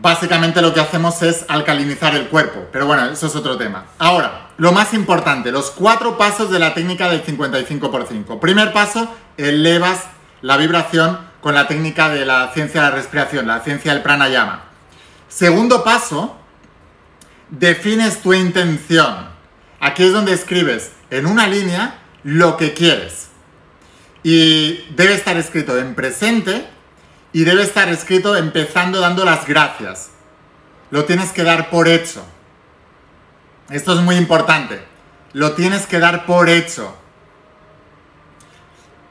básicamente 0.00 0.62
lo 0.62 0.72
que 0.72 0.80
hacemos 0.80 1.22
es 1.22 1.44
alcalinizar 1.48 2.14
el 2.14 2.28
cuerpo. 2.28 2.66
Pero 2.72 2.86
bueno, 2.86 3.06
eso 3.06 3.26
es 3.26 3.36
otro 3.36 3.56
tema. 3.56 3.86
Ahora, 3.98 4.48
lo 4.56 4.72
más 4.72 4.94
importante, 4.94 5.52
los 5.52 5.70
cuatro 5.70 6.16
pasos 6.18 6.50
de 6.50 6.58
la 6.58 6.74
técnica 6.74 7.08
del 7.08 7.22
55 7.22 7.90
por 7.90 8.06
5. 8.06 8.40
Primer 8.40 8.72
paso, 8.72 9.08
elevas 9.36 10.04
la 10.42 10.56
vibración 10.56 11.18
con 11.40 11.54
la 11.54 11.66
técnica 11.66 12.08
de 12.08 12.24
la 12.24 12.50
ciencia 12.52 12.82
de 12.82 12.90
la 12.90 12.96
respiración, 12.96 13.46
la 13.46 13.60
ciencia 13.60 13.92
del 13.92 14.02
pranayama. 14.02 14.64
Segundo 15.28 15.84
paso, 15.84 16.36
defines 17.48 18.20
tu 18.22 18.34
intención. 18.34 19.28
Aquí 19.80 20.04
es 20.04 20.12
donde 20.12 20.32
escribes 20.32 20.92
en 21.10 21.26
una 21.26 21.46
línea 21.46 21.98
lo 22.22 22.56
que 22.56 22.72
quieres. 22.72 23.28
Y 24.22 24.84
debe 24.94 25.14
estar 25.14 25.36
escrito 25.36 25.78
en 25.78 25.94
presente 25.94 26.66
y 27.32 27.44
debe 27.44 27.62
estar 27.62 27.88
escrito 27.88 28.36
empezando 28.36 29.00
dando 29.00 29.24
las 29.24 29.46
gracias. 29.46 30.10
Lo 30.90 31.04
tienes 31.04 31.32
que 31.32 31.44
dar 31.44 31.70
por 31.70 31.88
hecho. 31.88 32.24
Esto 33.70 33.94
es 33.94 34.00
muy 34.00 34.16
importante. 34.16 34.82
Lo 35.32 35.52
tienes 35.52 35.86
que 35.86 36.00
dar 36.00 36.26
por 36.26 36.48
hecho. 36.48 36.96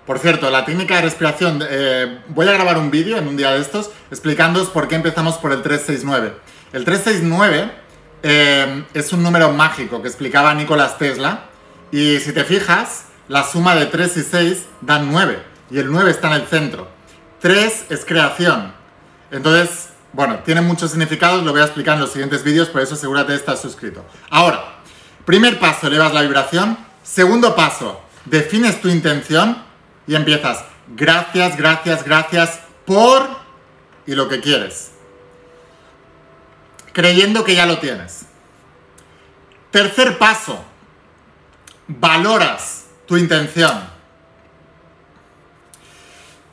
Por 0.05 0.19
cierto, 0.19 0.49
la 0.49 0.65
técnica 0.65 0.95
de 0.95 1.03
respiración, 1.03 1.63
eh, 1.69 2.21
voy 2.29 2.47
a 2.47 2.53
grabar 2.53 2.77
un 2.77 2.89
vídeo 2.91 3.17
en 3.17 3.27
un 3.27 3.37
día 3.37 3.51
de 3.51 3.61
estos 3.61 3.91
explicándoos 4.09 4.69
por 4.69 4.87
qué 4.87 4.95
empezamos 4.95 5.37
por 5.37 5.51
el 5.51 5.61
369. 5.61 6.33
El 6.73 6.83
369 6.83 7.71
eh, 8.23 8.83
es 8.93 9.13
un 9.13 9.23
número 9.23 9.53
mágico 9.53 10.01
que 10.01 10.07
explicaba 10.07 10.53
Nicolás 10.53 10.97
Tesla 10.97 11.48
y 11.91 12.19
si 12.19 12.33
te 12.33 12.43
fijas, 12.43 13.05
la 13.27 13.43
suma 13.43 13.75
de 13.75 13.85
3 13.87 14.17
y 14.17 14.23
6 14.23 14.65
dan 14.81 15.11
9 15.11 15.43
y 15.71 15.79
el 15.79 15.91
9 15.91 16.11
está 16.11 16.27
en 16.27 16.41
el 16.41 16.47
centro. 16.47 16.89
3 17.39 17.85
es 17.89 18.05
creación. 18.05 18.73
Entonces, 19.31 19.89
bueno, 20.11 20.39
tiene 20.39 20.61
muchos 20.61 20.91
significados, 20.91 21.43
lo 21.43 21.51
voy 21.51 21.61
a 21.61 21.65
explicar 21.65 21.95
en 21.95 22.01
los 22.01 22.11
siguientes 22.11 22.43
vídeos, 22.43 22.69
por 22.69 22.81
eso 22.81 22.95
asegúrate 22.95 23.31
de 23.31 23.37
estar 23.37 23.57
suscrito. 23.57 24.03
Ahora, 24.29 24.79
primer 25.25 25.59
paso, 25.59 25.87
elevas 25.87 26.13
la 26.13 26.21
vibración. 26.21 26.77
Segundo 27.03 27.55
paso, 27.55 28.01
defines 28.25 28.81
tu 28.81 28.89
intención 28.89 29.63
y 30.07 30.15
empiezas, 30.15 30.63
gracias, 30.87 31.55
gracias, 31.57 32.03
gracias 32.03 32.59
por 32.85 33.27
y 34.05 34.15
lo 34.15 34.27
que 34.27 34.39
quieres. 34.39 34.91
Creyendo 36.93 37.43
que 37.43 37.55
ya 37.55 37.67
lo 37.67 37.77
tienes. 37.77 38.25
Tercer 39.71 40.17
paso, 40.17 40.65
valoras 41.89 42.85
tu 43.07 43.17
intención. 43.17 43.71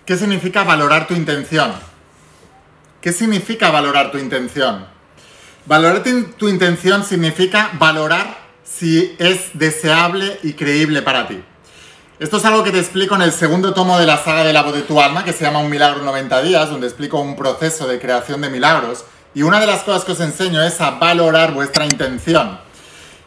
¿Qué 0.07 0.17
significa 0.17 0.65
valorar 0.65 1.07
tu 1.07 1.15
intención? 1.15 1.73
¿Qué 3.03 3.13
significa 3.13 3.71
valorar 3.71 4.11
tu 4.11 4.19
intención? 4.19 4.87
Valorar 5.67 6.03
tu 6.39 6.49
intención 6.49 7.05
significa 7.05 7.71
valorar 7.75 8.39
si 8.65 9.15
es 9.19 9.51
deseable 9.53 10.41
y 10.43 10.55
creíble 10.55 11.03
para 11.03 11.29
ti. 11.29 11.43
Esto 12.19 12.39
es 12.39 12.45
algo 12.47 12.65
que 12.65 12.71
te 12.71 12.79
explico 12.79 13.15
en 13.15 13.23
el 13.23 13.33
segundo 13.33 13.75
tomo 13.75 13.99
de 13.99 14.07
la 14.07 14.17
saga 14.17 14.43
de 14.43 14.55
la 14.55 14.63
voz 14.63 14.75
de 14.75 14.83
tu 14.83 15.01
alma, 15.03 15.23
que 15.23 15.35
se 15.35 15.45
llama 15.45 15.59
Un 15.59 15.69
milagro 15.69 16.01
en 16.01 16.07
90 16.07 16.43
días, 16.43 16.71
donde 16.71 16.87
explico 16.87 17.21
un 17.21 17.37
proceso 17.37 17.87
de 17.87 18.01
creación 18.01 18.41
de 18.41 18.49
milagros. 18.49 19.05
Y 19.35 19.43
una 19.43 19.61
de 19.61 19.67
las 19.67 19.83
cosas 19.83 20.05
que 20.05 20.13
os 20.13 20.21
enseño 20.21 20.63
es 20.63 20.81
a 20.81 20.93
valorar 20.93 21.53
vuestra 21.53 21.85
intención. 21.85 22.66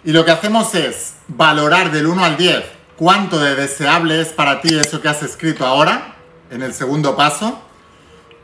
Y 0.03 0.11
lo 0.11 0.23
que 0.25 0.31
hacemos 0.31 0.73
es 0.75 1.15
valorar 1.27 1.91
del 1.91 2.07
1 2.07 2.23
al 2.23 2.37
10 2.37 2.79
cuánto 2.99 3.39
de 3.39 3.55
deseable 3.55 4.19
es 4.19 4.27
para 4.27 4.59
ti 4.59 4.77
eso 4.77 5.01
que 5.01 5.07
has 5.07 5.23
escrito 5.23 5.65
ahora, 5.65 6.15
en 6.51 6.61
el 6.61 6.73
segundo 6.73 7.15
paso. 7.15 7.61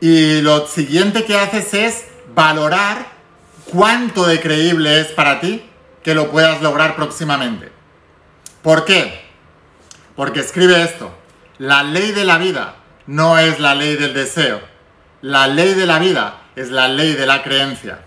Y 0.00 0.40
lo 0.40 0.66
siguiente 0.66 1.26
que 1.26 1.36
haces 1.36 1.74
es 1.74 2.04
valorar 2.34 3.06
cuánto 3.70 4.26
de 4.26 4.40
creíble 4.40 5.00
es 5.00 5.08
para 5.08 5.40
ti 5.40 5.62
que 6.02 6.14
lo 6.14 6.30
puedas 6.30 6.62
lograr 6.62 6.96
próximamente. 6.96 7.70
¿Por 8.62 8.86
qué? 8.86 9.26
Porque 10.16 10.40
escribe 10.40 10.82
esto, 10.82 11.14
la 11.58 11.82
ley 11.82 12.12
de 12.12 12.24
la 12.24 12.38
vida 12.38 12.76
no 13.06 13.38
es 13.38 13.60
la 13.60 13.74
ley 13.74 13.96
del 13.96 14.14
deseo, 14.14 14.62
la 15.20 15.46
ley 15.48 15.74
de 15.74 15.84
la 15.84 15.98
vida 15.98 16.42
es 16.56 16.70
la 16.70 16.88
ley 16.88 17.12
de 17.12 17.26
la 17.26 17.42
creencia. 17.42 18.05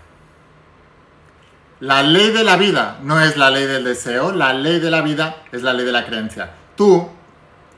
La 1.80 2.02
ley 2.02 2.30
de 2.30 2.44
la 2.44 2.56
vida 2.56 2.98
no 3.02 3.20
es 3.20 3.36
la 3.36 3.50
ley 3.50 3.66
del 3.66 3.84
deseo, 3.84 4.32
la 4.32 4.52
ley 4.52 4.80
de 4.80 4.90
la 4.90 5.00
vida 5.00 5.42
es 5.50 5.62
la 5.62 5.72
ley 5.72 5.86
de 5.86 5.92
la 5.92 6.04
creencia. 6.04 6.50
Tú 6.76 7.08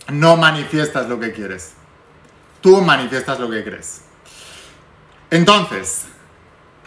no 0.09 0.37
manifiestas 0.37 1.09
lo 1.09 1.21
que 1.21 1.33
quieres, 1.33 1.75
tú 2.61 2.81
manifiestas 2.81 3.39
lo 3.39 3.49
que 3.49 3.63
crees. 3.63 4.03
Entonces, 5.31 6.07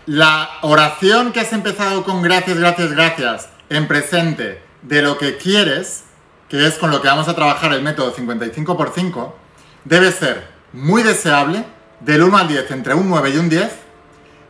la 0.06 0.50
oración 0.62 1.32
que 1.32 1.40
has 1.40 1.54
empezado 1.54 2.04
con 2.04 2.22
gracias, 2.22 2.58
gracias, 2.58 2.92
gracias 2.92 3.50
en 3.70 3.88
presente 3.88 4.62
de 4.82 5.02
lo 5.02 5.18
que 5.18 5.38
quieres 5.38 6.06
que 6.50 6.68
es 6.68 6.76
con 6.76 6.92
lo 6.92 7.02
que 7.02 7.08
vamos 7.08 7.28
a 7.28 7.36
trabajar 7.36 7.74
el 7.74 7.82
método 7.82 8.14
55 8.14 8.78
x 8.80 8.92
5, 8.96 9.36
debe 9.84 10.12
ser 10.12 10.48
muy 10.74 11.04
deseable, 11.04 11.66
del 12.00 12.24
1 12.24 12.38
al 12.38 12.48
10 12.48 12.72
entre 12.72 12.94
un 12.94 13.10
9 13.10 13.30
y 13.32 13.38
un 13.38 13.50
10, 13.50 13.72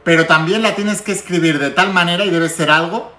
pero 0.05 0.27
también 0.27 0.61
la 0.61 0.75
tienes 0.75 1.01
que 1.01 1.11
escribir 1.11 1.59
de 1.59 1.71
tal 1.71 1.91
manera 1.91 2.23
y 2.23 2.29
debe 2.29 2.47
ser 2.47 2.69
algo 2.69 3.11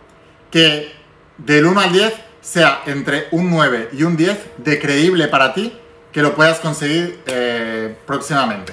que 0.51 0.95
del 1.37 1.67
1 1.67 1.81
al 1.81 1.93
10 1.93 2.15
sea 2.41 2.83
entre 2.87 3.27
un 3.33 3.51
9 3.51 3.91
y 3.93 4.05
un 4.05 4.17
10 4.17 4.39
de 4.59 4.79
creíble 4.79 5.27
para 5.27 5.53
ti 5.53 5.77
que 6.13 6.23
lo 6.23 6.35
puedas 6.35 6.61
conseguir 6.61 7.21
eh, 7.27 7.95
próximamente. 8.07 8.73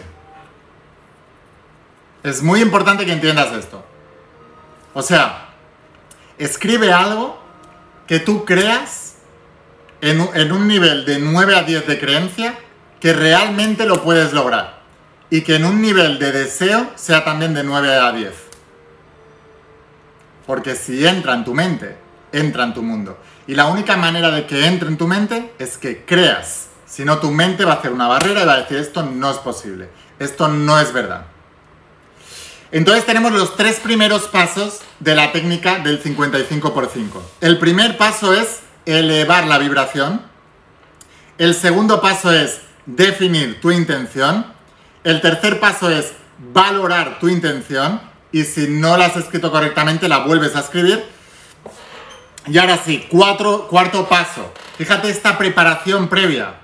Es 2.21 2.43
muy 2.43 2.61
importante 2.61 3.05
que 3.05 3.11
entiendas 3.11 3.51
esto. 3.51 3.83
O 4.93 5.01
sea, 5.01 5.49
escribe 6.37 6.93
algo 6.93 7.41
que 8.05 8.19
tú 8.19 8.45
creas 8.45 9.15
en 10.01 10.51
un, 10.51 10.67
nivel 10.67 11.05
de 11.05 11.17
9 11.17 11.55
a 11.55 11.63
10 11.63 11.87
de 11.87 11.99
creencia 11.99 12.59
que 12.99 13.11
realmente 13.11 13.85
lo 13.87 14.03
puedes 14.03 14.33
lograr. 14.33 14.82
Y 15.33 15.41
que 15.41 15.55
en 15.55 15.65
un 15.65 15.81
nivel 15.81 16.19
de 16.19 16.31
deseo 16.31 16.91
sea 16.93 17.25
también 17.25 17.55
de 17.55 17.63
9 17.63 17.91
a 17.95 18.11
10. 18.11 18.31
Porque 20.45 20.75
si 20.75 21.07
entra 21.07 21.33
en 21.33 21.43
tu 21.43 21.55
mente, 21.55 21.97
entra 22.31 22.65
en 22.65 22.75
tu 22.75 22.83
mundo. 22.83 23.17
Y 23.47 23.55
la 23.55 23.65
única 23.65 23.97
manera 23.97 24.29
de 24.29 24.45
que 24.45 24.67
entre 24.67 24.89
en 24.89 24.97
tu 24.99 25.07
mente 25.07 25.51
es 25.57 25.79
que 25.79 26.05
creas. 26.05 26.67
Si 26.85 27.03
no, 27.03 27.17
tu 27.17 27.31
mente 27.31 27.65
va 27.65 27.71
a 27.71 27.75
hacer 27.77 27.91
una 27.91 28.07
barrera 28.07 28.43
y 28.43 28.45
va 28.45 28.53
a 28.53 28.57
decir 28.57 28.77
esto 28.77 29.01
no 29.01 29.31
es 29.31 29.37
posible. 29.37 29.89
Esto 30.19 30.49
no 30.49 30.79
es 30.79 30.93
verdad. 30.93 31.25
Entonces 32.71 33.03
tenemos 33.03 33.31
los 33.31 33.55
tres 33.55 33.79
primeros 33.79 34.27
pasos 34.27 34.81
de 34.99 35.15
la 35.15 35.31
técnica 35.31 35.79
del 35.79 35.99
55 35.99 36.75
por 36.75 36.91
5. 36.93 37.23
El 37.41 37.57
primer 37.57 37.97
paso 37.97 38.35
es 38.35 38.59
elevar 38.85 39.47
la 39.47 39.57
vibración. 39.57 40.21
El 41.39 41.55
segundo 41.55 42.01
paso 42.01 42.31
es 42.31 42.61
definir 42.85 43.59
tu 43.61 43.71
intención. 43.71 44.52
El 45.03 45.21
tercer 45.21 45.59
paso 45.59 45.89
es 45.89 46.13
valorar 46.53 47.19
tu 47.19 47.29
intención. 47.29 48.01
Y 48.31 48.43
si 48.43 48.67
no 48.67 48.97
la 48.97 49.05
has 49.05 49.17
escrito 49.17 49.51
correctamente, 49.51 50.07
la 50.07 50.19
vuelves 50.19 50.55
a 50.55 50.61
escribir. 50.61 51.05
Y 52.47 52.57
ahora 52.57 52.79
sí, 52.83 53.07
cuarto 53.09 54.07
paso. 54.09 54.53
Fíjate 54.77 55.09
esta 55.09 55.37
preparación 55.37 56.09
previa, 56.09 56.55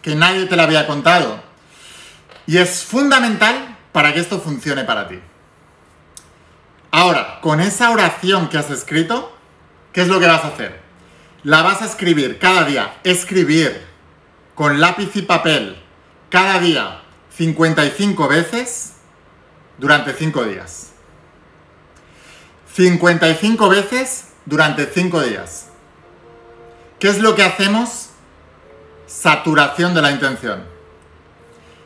que 0.00 0.14
nadie 0.14 0.46
te 0.46 0.56
la 0.56 0.62
había 0.62 0.86
contado. 0.86 1.40
Y 2.46 2.58
es 2.58 2.84
fundamental 2.84 3.76
para 3.92 4.14
que 4.14 4.20
esto 4.20 4.40
funcione 4.40 4.84
para 4.84 5.08
ti. 5.08 5.18
Ahora, 6.92 7.40
con 7.40 7.60
esa 7.60 7.90
oración 7.90 8.48
que 8.48 8.58
has 8.58 8.70
escrito, 8.70 9.36
¿qué 9.92 10.02
es 10.02 10.08
lo 10.08 10.20
que 10.20 10.26
vas 10.26 10.44
a 10.44 10.48
hacer? 10.48 10.86
la 11.46 11.62
vas 11.62 11.80
a 11.80 11.84
escribir 11.84 12.40
cada 12.40 12.64
día, 12.64 12.94
escribir 13.04 13.80
con 14.56 14.80
lápiz 14.80 15.14
y 15.14 15.22
papel 15.22 15.76
cada 16.28 16.58
día 16.58 17.02
55 17.36 18.28
veces 18.28 18.92
durante 19.78 20.14
5 20.14 20.44
días. 20.44 20.92
55 22.72 23.68
veces 23.68 24.28
durante 24.46 24.86
5 24.86 25.22
días. 25.22 25.66
¿Qué 26.98 27.08
es 27.08 27.18
lo 27.18 27.34
que 27.34 27.42
hacemos? 27.42 28.10
Saturación 29.06 29.94
de 29.94 30.02
la 30.02 30.12
intención. 30.12 30.64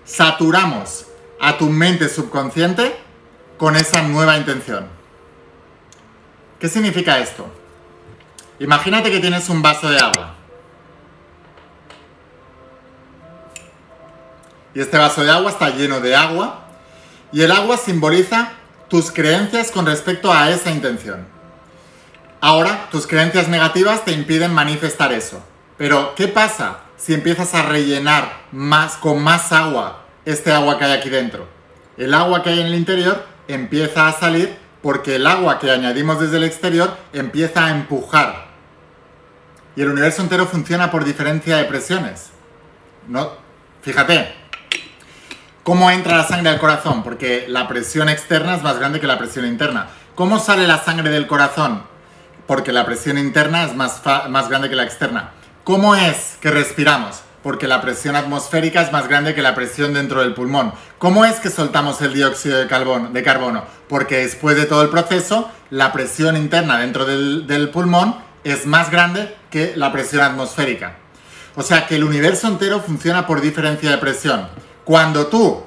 Saturamos 0.05 1.07
a 1.41 1.59
tu 1.59 1.69
mente 1.69 2.09
subconsciente 2.09 2.97
con 3.59 3.77
esa 3.77 4.03
nueva 4.03 4.37
intención. 4.37 4.87
¿Qué 6.61 6.69
significa 6.69 7.19
esto? 7.19 7.47
Imagínate 8.61 9.11
que 9.11 9.21
tienes 9.21 9.49
un 9.49 9.63
vaso 9.63 9.89
de 9.89 9.99
agua. 9.99 10.37
Y 14.75 14.81
este 14.81 14.99
vaso 14.99 15.23
de 15.23 15.31
agua 15.31 15.51
está 15.51 15.71
lleno 15.71 16.01
de 16.01 16.15
agua. 16.15 16.67
Y 17.33 17.43
el 17.43 17.53
agua 17.53 17.77
simboliza 17.77 18.53
tus 18.89 19.11
creencias 19.11 19.71
con 19.71 19.87
respecto 19.87 20.33
a 20.33 20.51
esa 20.51 20.71
intención. 20.71 21.27
Ahora, 22.41 22.89
tus 22.91 23.07
creencias 23.07 23.49
negativas 23.49 24.05
te 24.05 24.13
impiden 24.13 24.53
manifestar 24.53 25.13
eso. 25.13 25.43
Pero, 25.77 26.15
¿qué 26.15 26.29
pasa 26.29 26.81
si 26.97 27.15
empiezas 27.15 27.55
a 27.55 27.63
rellenar 27.63 28.43
más 28.53 28.97
con 28.97 29.23
más 29.23 29.53
agua 29.53 30.05
este 30.25 30.53
agua 30.53 30.79
que 30.79 30.85
hay 30.85 30.93
aquí 30.93 31.09
dentro? 31.09 31.47
El 31.97 32.15
agua 32.15 32.43
que 32.43 32.51
hay 32.51 32.61
en 32.61 32.67
el 32.67 32.75
interior 32.75 33.27
empieza 33.47 34.09
a 34.09 34.13
salir 34.13 34.57
porque 34.83 35.17
el 35.17 35.27
agua 35.27 35.59
que 35.59 35.71
añadimos 35.71 36.21
desde 36.21 36.39
el 36.39 36.45
exterior 36.45 36.97
empieza 37.13 37.67
a 37.67 37.71
empujar 37.71 38.51
y 39.77 39.83
el 39.83 39.89
universo 39.89 40.23
entero 40.23 40.47
funciona 40.47 40.91
por 40.91 41.05
diferencia 41.05 41.57
de 41.57 41.65
presiones. 41.65 42.31
No, 43.09 43.33
fíjate, 43.83 44.35
¿cómo 45.63 45.91
entra 45.91 46.17
la 46.17 46.27
sangre 46.27 46.51
al 46.51 46.59
corazón? 46.59 47.03
Porque 47.03 47.47
la 47.49 47.69
presión 47.69 48.09
externa 48.09 48.55
es 48.57 48.63
más 48.63 48.79
grande 48.79 49.01
que 49.01 49.07
la 49.07 49.19
presión 49.19 49.47
interna. 49.47 49.89
¿Cómo 50.15 50.39
sale 50.39 50.67
la 50.67 50.83
sangre 50.83 51.11
del 51.11 51.27
corazón? 51.27 51.83
Porque 52.47 52.73
la 52.73 52.85
presión 52.85 53.19
interna 53.19 53.65
es 53.65 53.75
más, 53.75 54.03
más 54.29 54.49
grande 54.49 54.69
que 54.69 54.77
la 54.77 54.85
externa. 54.85 55.31
¿Cómo 55.65 55.95
es 55.95 56.37
que 56.41 56.51
respiramos? 56.51 57.23
Porque 57.43 57.69
la 57.69 57.81
presión 57.81 58.17
atmosférica 58.17 58.83
es 58.83 58.93
más 58.93 59.09
grande 59.09 59.35
que 59.35 59.41
la 59.43 59.55
presión 59.55 59.95
dentro 59.95 60.21
del 60.21 60.35
pulmón. 60.35 60.75
¿Cómo 60.99 61.25
es 61.25 61.37
que 61.37 61.49
soltamos 61.49 62.03
el 62.03 62.13
dióxido 62.13 62.59
de 62.59 62.67
carbono? 62.67 63.11
De 63.11 63.23
carbono? 63.23 63.65
Porque 63.89 64.19
después 64.19 64.57
de 64.57 64.67
todo 64.67 64.83
el 64.83 64.89
proceso, 64.89 65.51
la 65.71 65.93
presión 65.93 66.37
interna 66.37 66.79
dentro 66.79 67.07
del, 67.07 67.47
del 67.47 67.71
pulmón 67.71 68.17
es 68.45 68.67
más 68.67 68.91
grande 68.91 69.35
que 69.51 69.75
la 69.77 69.93
presión 69.93 70.23
atmosférica. 70.23 70.97
O 71.57 71.63
sea 71.63 71.87
que 71.87 71.97
el 71.97 72.05
universo 72.05 72.49
entero 72.49 72.81
funciona 72.81 73.27
por 73.27 73.41
diferencia 73.41 73.91
de 73.91 73.99
presión. 73.99 74.49
Cuando 74.91 75.29
tú, 75.29 75.63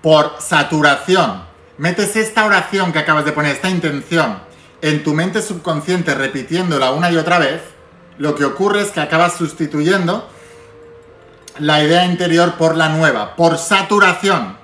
por 0.00 0.36
saturación, 0.38 1.42
metes 1.76 2.16
esta 2.16 2.46
oración 2.46 2.90
que 2.90 3.00
acabas 3.00 3.26
de 3.26 3.32
poner, 3.32 3.54
esta 3.54 3.68
intención, 3.68 4.38
en 4.80 5.04
tu 5.04 5.12
mente 5.12 5.42
subconsciente 5.42 6.14
repitiéndola 6.14 6.92
una 6.92 7.10
y 7.10 7.18
otra 7.18 7.38
vez, 7.38 7.60
lo 8.16 8.34
que 8.34 8.46
ocurre 8.46 8.80
es 8.80 8.90
que 8.90 9.00
acabas 9.00 9.36
sustituyendo 9.36 10.30
la 11.58 11.84
idea 11.84 12.06
interior 12.06 12.54
por 12.54 12.74
la 12.74 12.88
nueva, 12.88 13.36
por 13.36 13.58
saturación, 13.58 14.56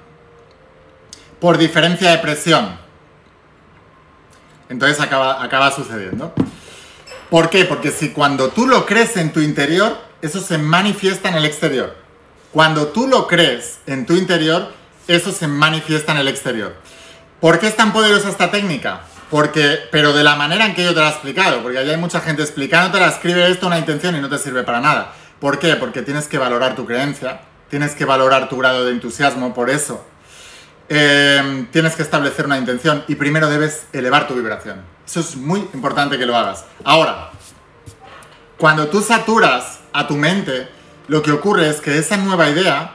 por 1.39 1.59
diferencia 1.59 2.11
de 2.11 2.19
presión. 2.21 2.79
Entonces 4.71 4.99
acaba, 4.99 5.45
acaba 5.45 5.71
sucediendo. 5.73 6.33
¿Por 7.29 7.51
qué? 7.51 7.67
Porque 7.67 7.91
si 7.91 8.13
cuando 8.13 8.49
tú 8.49 8.67
lo 8.67 8.87
crees 8.87 9.19
en 9.19 9.31
tu 9.31 9.41
interior, 9.41 9.99
eso 10.23 10.41
se 10.41 10.57
manifiesta 10.57 11.29
en 11.29 11.35
el 11.35 11.45
exterior. 11.45 12.02
Cuando 12.53 12.89
tú 12.89 13.09
lo 13.09 13.27
crees 13.27 13.79
en 13.87 14.05
tu 14.05 14.15
interior, 14.15 14.73
eso 15.09 15.33
se 15.33 15.49
manifiesta 15.49 16.13
en 16.13 16.19
el 16.19 16.29
exterior. 16.29 16.75
¿Por 17.41 17.59
qué 17.59 17.67
es 17.67 17.77
tan 17.77 17.93
poderosa 17.93 18.29
esta 18.29 18.51
técnica? 18.51 19.01
Porque, 19.31 19.79
pero 19.91 20.13
de 20.13 20.23
la 20.23 20.37
manera 20.37 20.67
en 20.67 20.75
que 20.75 20.85
yo 20.85 20.93
te 20.93 21.01
la 21.01 21.09
he 21.09 21.11
explicado, 21.11 21.63
porque 21.63 21.79
allá 21.79 21.93
hay 21.93 21.97
mucha 21.97 22.21
gente 22.21 22.43
explicándote, 22.43 23.01
la 23.01 23.09
escribe 23.09 23.51
esto 23.51 23.67
una 23.67 23.79
intención 23.79 24.15
y 24.15 24.21
no 24.21 24.29
te 24.29 24.37
sirve 24.37 24.63
para 24.65 24.81
nada. 24.81 25.13
¿Por 25.41 25.59
qué? 25.59 25.77
Porque 25.77 26.03
tienes 26.03 26.29
que 26.29 26.37
valorar 26.37 26.77
tu 26.77 26.85
creencia, 26.85 27.41
tienes 27.71 27.95
que 27.95 28.05
valorar 28.05 28.51
tu 28.51 28.59
grado 28.59 28.85
de 28.85 28.93
entusiasmo 28.93 29.55
por 29.55 29.71
eso. 29.71 30.05
Em, 30.91 31.67
tienes 31.71 31.97
que 31.97 32.03
establecer 32.03 32.45
una 32.45 32.59
intención 32.59 33.03
y 33.09 33.15
primero 33.15 33.49
debes 33.49 33.87
elevar 33.95 34.29
tu 34.29 34.35
vibración. 34.35 34.83
Eso 35.07 35.21
es 35.21 35.37
muy 35.37 35.61
importante 35.73 36.19
que 36.19 36.27
lo 36.27 36.37
hagas. 36.37 36.67
Ahora, 36.85 37.31
cuando 38.59 38.89
tú 38.89 39.01
saturas 39.01 39.81
a 39.95 40.07
tu 40.07 40.17
mente, 40.17 40.69
lo 41.09 41.23
que 41.23 41.33
ocurre 41.33 41.69
es 41.69 41.81
que 41.81 41.99
esa 41.99 42.17
nueva 42.17 42.49
idea, 42.49 42.93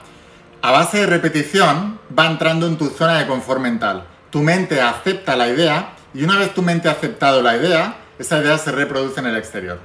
a 0.62 0.72
base 0.72 1.00
de 1.00 1.06
repetición, 1.06 2.00
va 2.18 2.28
entrando 2.28 2.68
en 2.68 2.78
tu 2.78 2.90
zona 2.90 3.20
de 3.20 3.28
confort 3.28 3.62
mental. 3.62 4.06
Tu 4.30 4.42
mente 4.42 4.82
acepta 4.82 5.36
la 5.36 5.50
idea 5.50 5.94
y 6.14 6.24
una 6.24 6.38
vez 6.38 6.54
tu 6.54 6.62
mente 6.62 6.88
ha 6.88 6.94
aceptado 6.94 7.42
la 7.42 7.58
idea, 7.58 7.98
esa 8.18 8.40
idea 8.40 8.58
se 8.58 8.72
reproduce 8.72 9.20
en 9.20 9.28
el 9.28 9.38
exterior. 9.38 9.80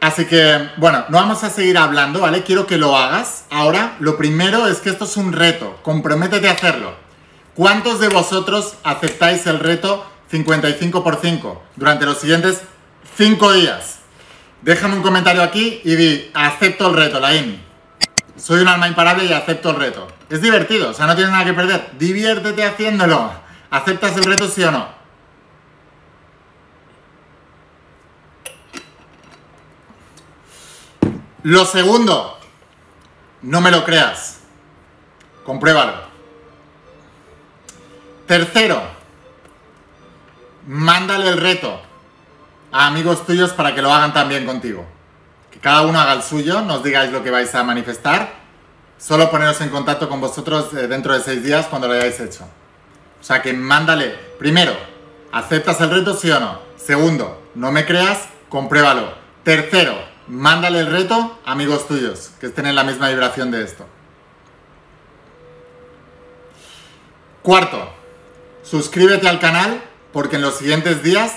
Así 0.00 0.26
que, 0.26 0.68
bueno, 0.76 1.04
no 1.08 1.18
vamos 1.18 1.42
a 1.42 1.50
seguir 1.50 1.76
hablando, 1.76 2.20
¿vale? 2.20 2.44
Quiero 2.44 2.66
que 2.66 2.78
lo 2.78 2.96
hagas. 2.96 3.44
Ahora, 3.50 3.96
lo 3.98 4.16
primero 4.16 4.68
es 4.68 4.78
que 4.78 4.90
esto 4.90 5.04
es 5.04 5.16
un 5.16 5.32
reto. 5.32 5.78
Comprométete 5.82 6.48
a 6.48 6.52
hacerlo. 6.52 6.94
¿Cuántos 7.54 7.98
de 7.98 8.08
vosotros 8.08 8.74
aceptáis 8.84 9.46
el 9.48 9.58
reto 9.58 10.06
55 10.30 11.02
por 11.02 11.20
5 11.20 11.62
durante 11.74 12.06
los 12.06 12.18
siguientes 12.18 12.62
5 13.16 13.52
días? 13.54 13.97
Déjame 14.62 14.96
un 14.96 15.02
comentario 15.02 15.42
aquí 15.42 15.80
y 15.84 15.94
di, 15.94 16.30
acepto 16.34 16.88
el 16.88 16.94
reto, 16.94 17.20
Laín. 17.20 17.62
Soy 18.36 18.60
un 18.60 18.68
alma 18.68 18.88
imparable 18.88 19.24
y 19.24 19.32
acepto 19.32 19.70
el 19.70 19.76
reto. 19.76 20.08
Es 20.28 20.42
divertido, 20.42 20.90
o 20.90 20.94
sea, 20.94 21.06
no 21.06 21.14
tienes 21.14 21.32
nada 21.32 21.44
que 21.44 21.54
perder. 21.54 21.92
Diviértete 21.98 22.64
haciéndolo. 22.64 23.32
¿Aceptas 23.70 24.16
el 24.16 24.24
reto 24.24 24.48
sí 24.48 24.62
o 24.64 24.70
no? 24.70 24.88
Lo 31.42 31.64
segundo, 31.64 32.38
no 33.42 33.60
me 33.60 33.70
lo 33.70 33.84
creas. 33.84 34.40
Compruébalo. 35.44 36.08
Tercero, 38.26 38.82
mándale 40.66 41.28
el 41.28 41.38
reto 41.38 41.87
a 42.72 42.86
amigos 42.86 43.24
tuyos 43.26 43.52
para 43.52 43.74
que 43.74 43.82
lo 43.82 43.92
hagan 43.92 44.12
también 44.12 44.44
contigo. 44.46 44.84
Que 45.50 45.58
cada 45.58 45.82
uno 45.82 46.00
haga 46.00 46.12
el 46.12 46.22
suyo, 46.22 46.60
nos 46.62 46.82
digáis 46.82 47.10
lo 47.10 47.22
que 47.22 47.30
vais 47.30 47.54
a 47.54 47.62
manifestar. 47.62 48.32
Solo 48.98 49.30
poneros 49.30 49.60
en 49.60 49.70
contacto 49.70 50.08
con 50.08 50.20
vosotros 50.20 50.72
eh, 50.74 50.88
dentro 50.88 51.14
de 51.14 51.20
seis 51.20 51.42
días 51.42 51.66
cuando 51.66 51.88
lo 51.88 51.94
hayáis 51.94 52.18
hecho. 52.20 52.44
O 53.20 53.24
sea 53.24 53.42
que 53.42 53.52
mándale, 53.52 54.10
primero, 54.38 54.72
¿aceptas 55.32 55.80
el 55.80 55.90
reto 55.90 56.14
sí 56.14 56.30
o 56.30 56.40
no? 56.40 56.60
Segundo, 56.76 57.42
no 57.54 57.72
me 57.72 57.84
creas, 57.84 58.28
compruébalo. 58.48 59.12
Tercero, 59.42 59.94
mándale 60.26 60.80
el 60.80 60.86
reto 60.86 61.38
a 61.44 61.52
amigos 61.52 61.86
tuyos 61.86 62.30
que 62.40 62.46
estén 62.46 62.66
en 62.66 62.74
la 62.74 62.84
misma 62.84 63.08
vibración 63.08 63.50
de 63.50 63.64
esto. 63.64 63.86
Cuarto, 67.42 67.92
suscríbete 68.62 69.28
al 69.28 69.40
canal 69.40 69.82
porque 70.12 70.36
en 70.36 70.42
los 70.42 70.56
siguientes 70.56 71.02
días 71.02 71.32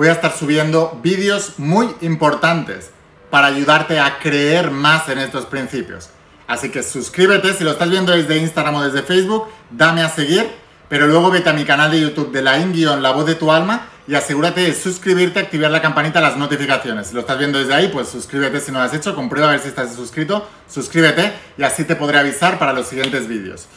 voy 0.00 0.08
a 0.08 0.12
estar 0.12 0.32
subiendo 0.32 0.98
vídeos 1.02 1.58
muy 1.58 1.94
importantes 2.00 2.88
para 3.28 3.48
ayudarte 3.48 4.00
a 4.00 4.18
creer 4.18 4.70
más 4.70 5.06
en 5.10 5.18
estos 5.18 5.44
principios. 5.44 6.08
Así 6.46 6.70
que 6.70 6.82
suscríbete, 6.82 7.52
si 7.52 7.64
lo 7.64 7.72
estás 7.72 7.90
viendo 7.90 8.12
desde 8.12 8.38
Instagram 8.38 8.76
o 8.76 8.82
desde 8.82 9.02
Facebook, 9.02 9.48
dame 9.70 10.00
a 10.02 10.08
seguir 10.08 10.50
pero 10.90 11.06
luego 11.06 11.30
vete 11.30 11.48
a 11.48 11.52
mi 11.52 11.64
canal 11.64 11.92
de 11.92 12.00
YouTube 12.00 12.32
de 12.32 12.42
la 12.42 12.58
Inguion, 12.58 13.00
La 13.00 13.12
Voz 13.12 13.24
de 13.24 13.36
tu 13.36 13.52
Alma, 13.52 13.86
y 14.08 14.16
asegúrate 14.16 14.62
de 14.62 14.74
suscribirte, 14.74 15.38
activar 15.38 15.70
la 15.70 15.80
campanita, 15.80 16.20
las 16.20 16.36
notificaciones. 16.36 17.06
Si 17.06 17.14
lo 17.14 17.20
estás 17.20 17.38
viendo 17.38 17.60
desde 17.60 17.74
ahí, 17.74 17.86
pues 17.92 18.08
suscríbete 18.08 18.58
si 18.58 18.72
no 18.72 18.80
lo 18.80 18.86
has 18.86 18.94
hecho, 18.94 19.14
comprueba 19.14 19.50
a 19.50 19.50
ver 19.52 19.60
si 19.60 19.68
estás 19.68 19.94
suscrito, 19.94 20.48
suscríbete 20.68 21.32
y 21.56 21.62
así 21.62 21.84
te 21.84 21.94
podré 21.94 22.18
avisar 22.18 22.58
para 22.58 22.72
los 22.72 22.88
siguientes 22.88 23.28
vídeos. 23.28 23.68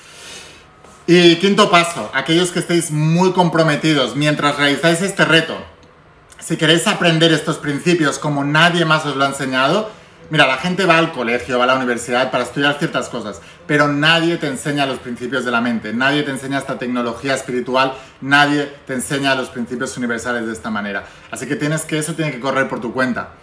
Y 1.06 1.36
quinto 1.36 1.70
paso, 1.70 2.10
aquellos 2.16 2.50
que 2.50 2.58
estéis 2.58 2.90
muy 2.90 3.32
comprometidos 3.34 4.16
mientras 4.16 4.58
realizáis 4.58 5.04
este 5.04 5.24
reto, 5.24 5.56
si 6.44 6.58
queréis 6.58 6.88
aprender 6.88 7.32
estos 7.32 7.58
principios 7.58 8.20
como 8.20 8.44
nadie 8.44 8.86
más 8.86 9.06
os 9.06 9.16
lo 9.16 9.24
ha 9.24 9.28
enseñado, 9.28 9.90
Mira, 10.30 10.48
la 10.48 10.58
gente 10.58 10.86
va 10.86 10.98
al 10.98 11.12
colegio, 11.12 11.60
va 11.60 11.66
a 11.66 11.68
la 11.68 11.76
universidad 11.76 12.32
para 12.32 12.46
estudiar 12.46 12.80
ciertas 12.80 13.10
cosas, 13.10 13.42
pero 13.68 13.90
nadie 13.90 14.38
te 14.38 14.48
enseña 14.48 14.86
los 14.86 15.00
principios 15.00 15.44
de 15.46 15.52
la 15.52 15.62
mente, 15.62 15.94
nadie 15.94 16.24
te 16.24 16.32
enseña 16.32 16.58
esta 16.58 16.80
tecnología 16.80 17.36
espiritual, 17.36 17.94
nadie 18.22 18.74
te 18.88 18.94
enseña 18.94 19.36
los 19.36 19.50
principios 19.50 19.96
universales 19.98 20.48
de 20.48 20.54
esta 20.54 20.72
manera. 20.72 21.04
Así 21.30 21.46
que 21.46 21.56
tienes 21.56 21.84
que 21.84 21.98
eso 21.98 22.16
tiene 22.16 22.32
que 22.32 22.40
correr 22.40 22.68
por 22.68 22.80
tu 22.80 22.94
cuenta. 22.94 23.34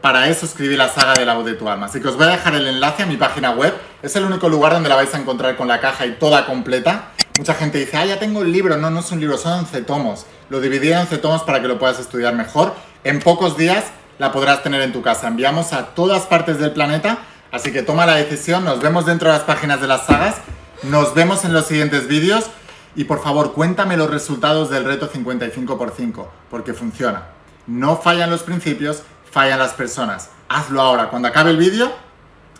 Para 0.00 0.28
eso 0.28 0.46
escribí 0.46 0.76
la 0.76 0.88
saga 0.88 1.14
de 1.14 1.24
la 1.24 1.34
voz 1.34 1.44
de 1.44 1.54
tu 1.54 1.68
alma. 1.68 1.86
Así 1.86 2.00
que 2.00 2.08
os 2.08 2.16
voy 2.16 2.26
a 2.26 2.30
dejar 2.30 2.56
el 2.56 2.66
enlace 2.66 3.04
a 3.04 3.06
mi 3.06 3.16
página 3.16 3.52
web. 3.52 3.72
Es 4.02 4.16
el 4.16 4.24
único 4.24 4.48
lugar 4.48 4.72
donde 4.72 4.88
la 4.88 4.96
vais 4.96 5.14
a 5.14 5.18
encontrar 5.18 5.56
con 5.56 5.68
la 5.68 5.78
caja 5.78 6.06
y 6.06 6.14
toda 6.14 6.44
completa. 6.44 7.12
Mucha 7.38 7.54
gente 7.54 7.78
dice, 7.78 7.96
ah, 7.98 8.04
ya 8.04 8.18
tengo 8.18 8.42
el 8.42 8.50
libro. 8.50 8.76
No, 8.78 8.90
no 8.90 8.98
es 8.98 9.12
un 9.12 9.20
libro, 9.20 9.38
son 9.38 9.60
11 9.60 9.82
tomos. 9.82 10.26
Lo 10.52 10.60
dividí 10.60 10.92
en 10.92 10.98
11 10.98 11.16
tomos 11.16 11.44
para 11.44 11.62
que 11.62 11.66
lo 11.66 11.78
puedas 11.78 11.98
estudiar 11.98 12.34
mejor. 12.34 12.74
En 13.04 13.20
pocos 13.20 13.56
días 13.56 13.84
la 14.18 14.32
podrás 14.32 14.62
tener 14.62 14.82
en 14.82 14.92
tu 14.92 15.00
casa. 15.00 15.28
Enviamos 15.28 15.72
a 15.72 15.94
todas 15.94 16.26
partes 16.26 16.58
del 16.58 16.72
planeta, 16.72 17.20
así 17.50 17.72
que 17.72 17.80
toma 17.80 18.04
la 18.04 18.16
decisión. 18.16 18.62
Nos 18.62 18.82
vemos 18.82 19.06
dentro 19.06 19.28
de 19.28 19.38
las 19.38 19.44
páginas 19.44 19.80
de 19.80 19.86
las 19.86 20.04
sagas. 20.04 20.34
Nos 20.82 21.14
vemos 21.14 21.46
en 21.46 21.54
los 21.54 21.64
siguientes 21.64 22.06
vídeos. 22.06 22.50
Y 22.94 23.04
por 23.04 23.22
favor, 23.22 23.54
cuéntame 23.54 23.96
los 23.96 24.10
resultados 24.10 24.68
del 24.68 24.84
reto 24.84 25.08
55 25.08 25.72
x 25.84 25.94
5, 25.96 26.32
porque 26.50 26.74
funciona. 26.74 27.28
No 27.66 27.96
fallan 27.96 28.28
los 28.28 28.42
principios, 28.42 29.04
fallan 29.30 29.58
las 29.58 29.72
personas. 29.72 30.28
Hazlo 30.50 30.82
ahora. 30.82 31.08
Cuando 31.08 31.28
acabe 31.28 31.52
el 31.52 31.56
vídeo, 31.56 31.90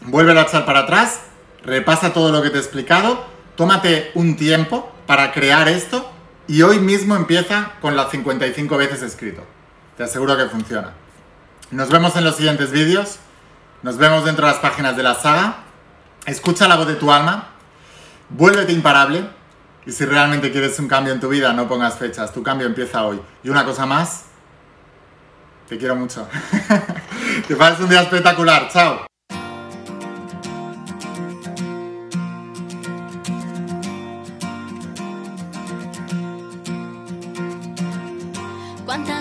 vuelve 0.00 0.32
a 0.32 0.44
echar 0.44 0.64
para 0.64 0.78
atrás, 0.78 1.20
repasa 1.62 2.14
todo 2.14 2.32
lo 2.32 2.40
que 2.40 2.48
te 2.48 2.56
he 2.56 2.60
explicado, 2.60 3.22
tómate 3.54 4.12
un 4.14 4.38
tiempo 4.38 4.90
para 5.06 5.30
crear 5.32 5.68
esto 5.68 6.11
y 6.48 6.62
hoy 6.62 6.78
mismo 6.78 7.16
empieza 7.16 7.72
con 7.80 7.96
las 7.96 8.10
55 8.10 8.76
veces 8.76 9.02
escrito. 9.02 9.44
Te 9.96 10.04
aseguro 10.04 10.36
que 10.36 10.46
funciona. 10.46 10.92
Nos 11.70 11.88
vemos 11.88 12.16
en 12.16 12.24
los 12.24 12.36
siguientes 12.36 12.70
vídeos. 12.70 13.18
Nos 13.82 13.96
vemos 13.96 14.24
dentro 14.24 14.46
de 14.46 14.52
las 14.52 14.60
páginas 14.60 14.96
de 14.96 15.02
la 15.02 15.14
saga. 15.14 15.58
Escucha 16.26 16.68
la 16.68 16.76
voz 16.76 16.86
de 16.86 16.94
tu 16.94 17.10
alma. 17.10 17.48
Vuélvete 18.28 18.72
imparable. 18.72 19.26
Y 19.84 19.92
si 19.92 20.04
realmente 20.04 20.52
quieres 20.52 20.78
un 20.78 20.88
cambio 20.88 21.12
en 21.12 21.20
tu 21.20 21.28
vida, 21.28 21.52
no 21.52 21.68
pongas 21.68 21.96
fechas. 21.96 22.32
Tu 22.32 22.42
cambio 22.42 22.66
empieza 22.66 23.04
hoy. 23.04 23.20
Y 23.42 23.48
una 23.48 23.64
cosa 23.64 23.86
más. 23.86 24.24
Te 25.68 25.78
quiero 25.78 25.96
mucho. 25.96 26.28
que 27.48 27.56
pases 27.56 27.80
un 27.80 27.88
día 27.88 28.02
espectacular. 28.02 28.68
Chao. 28.70 29.11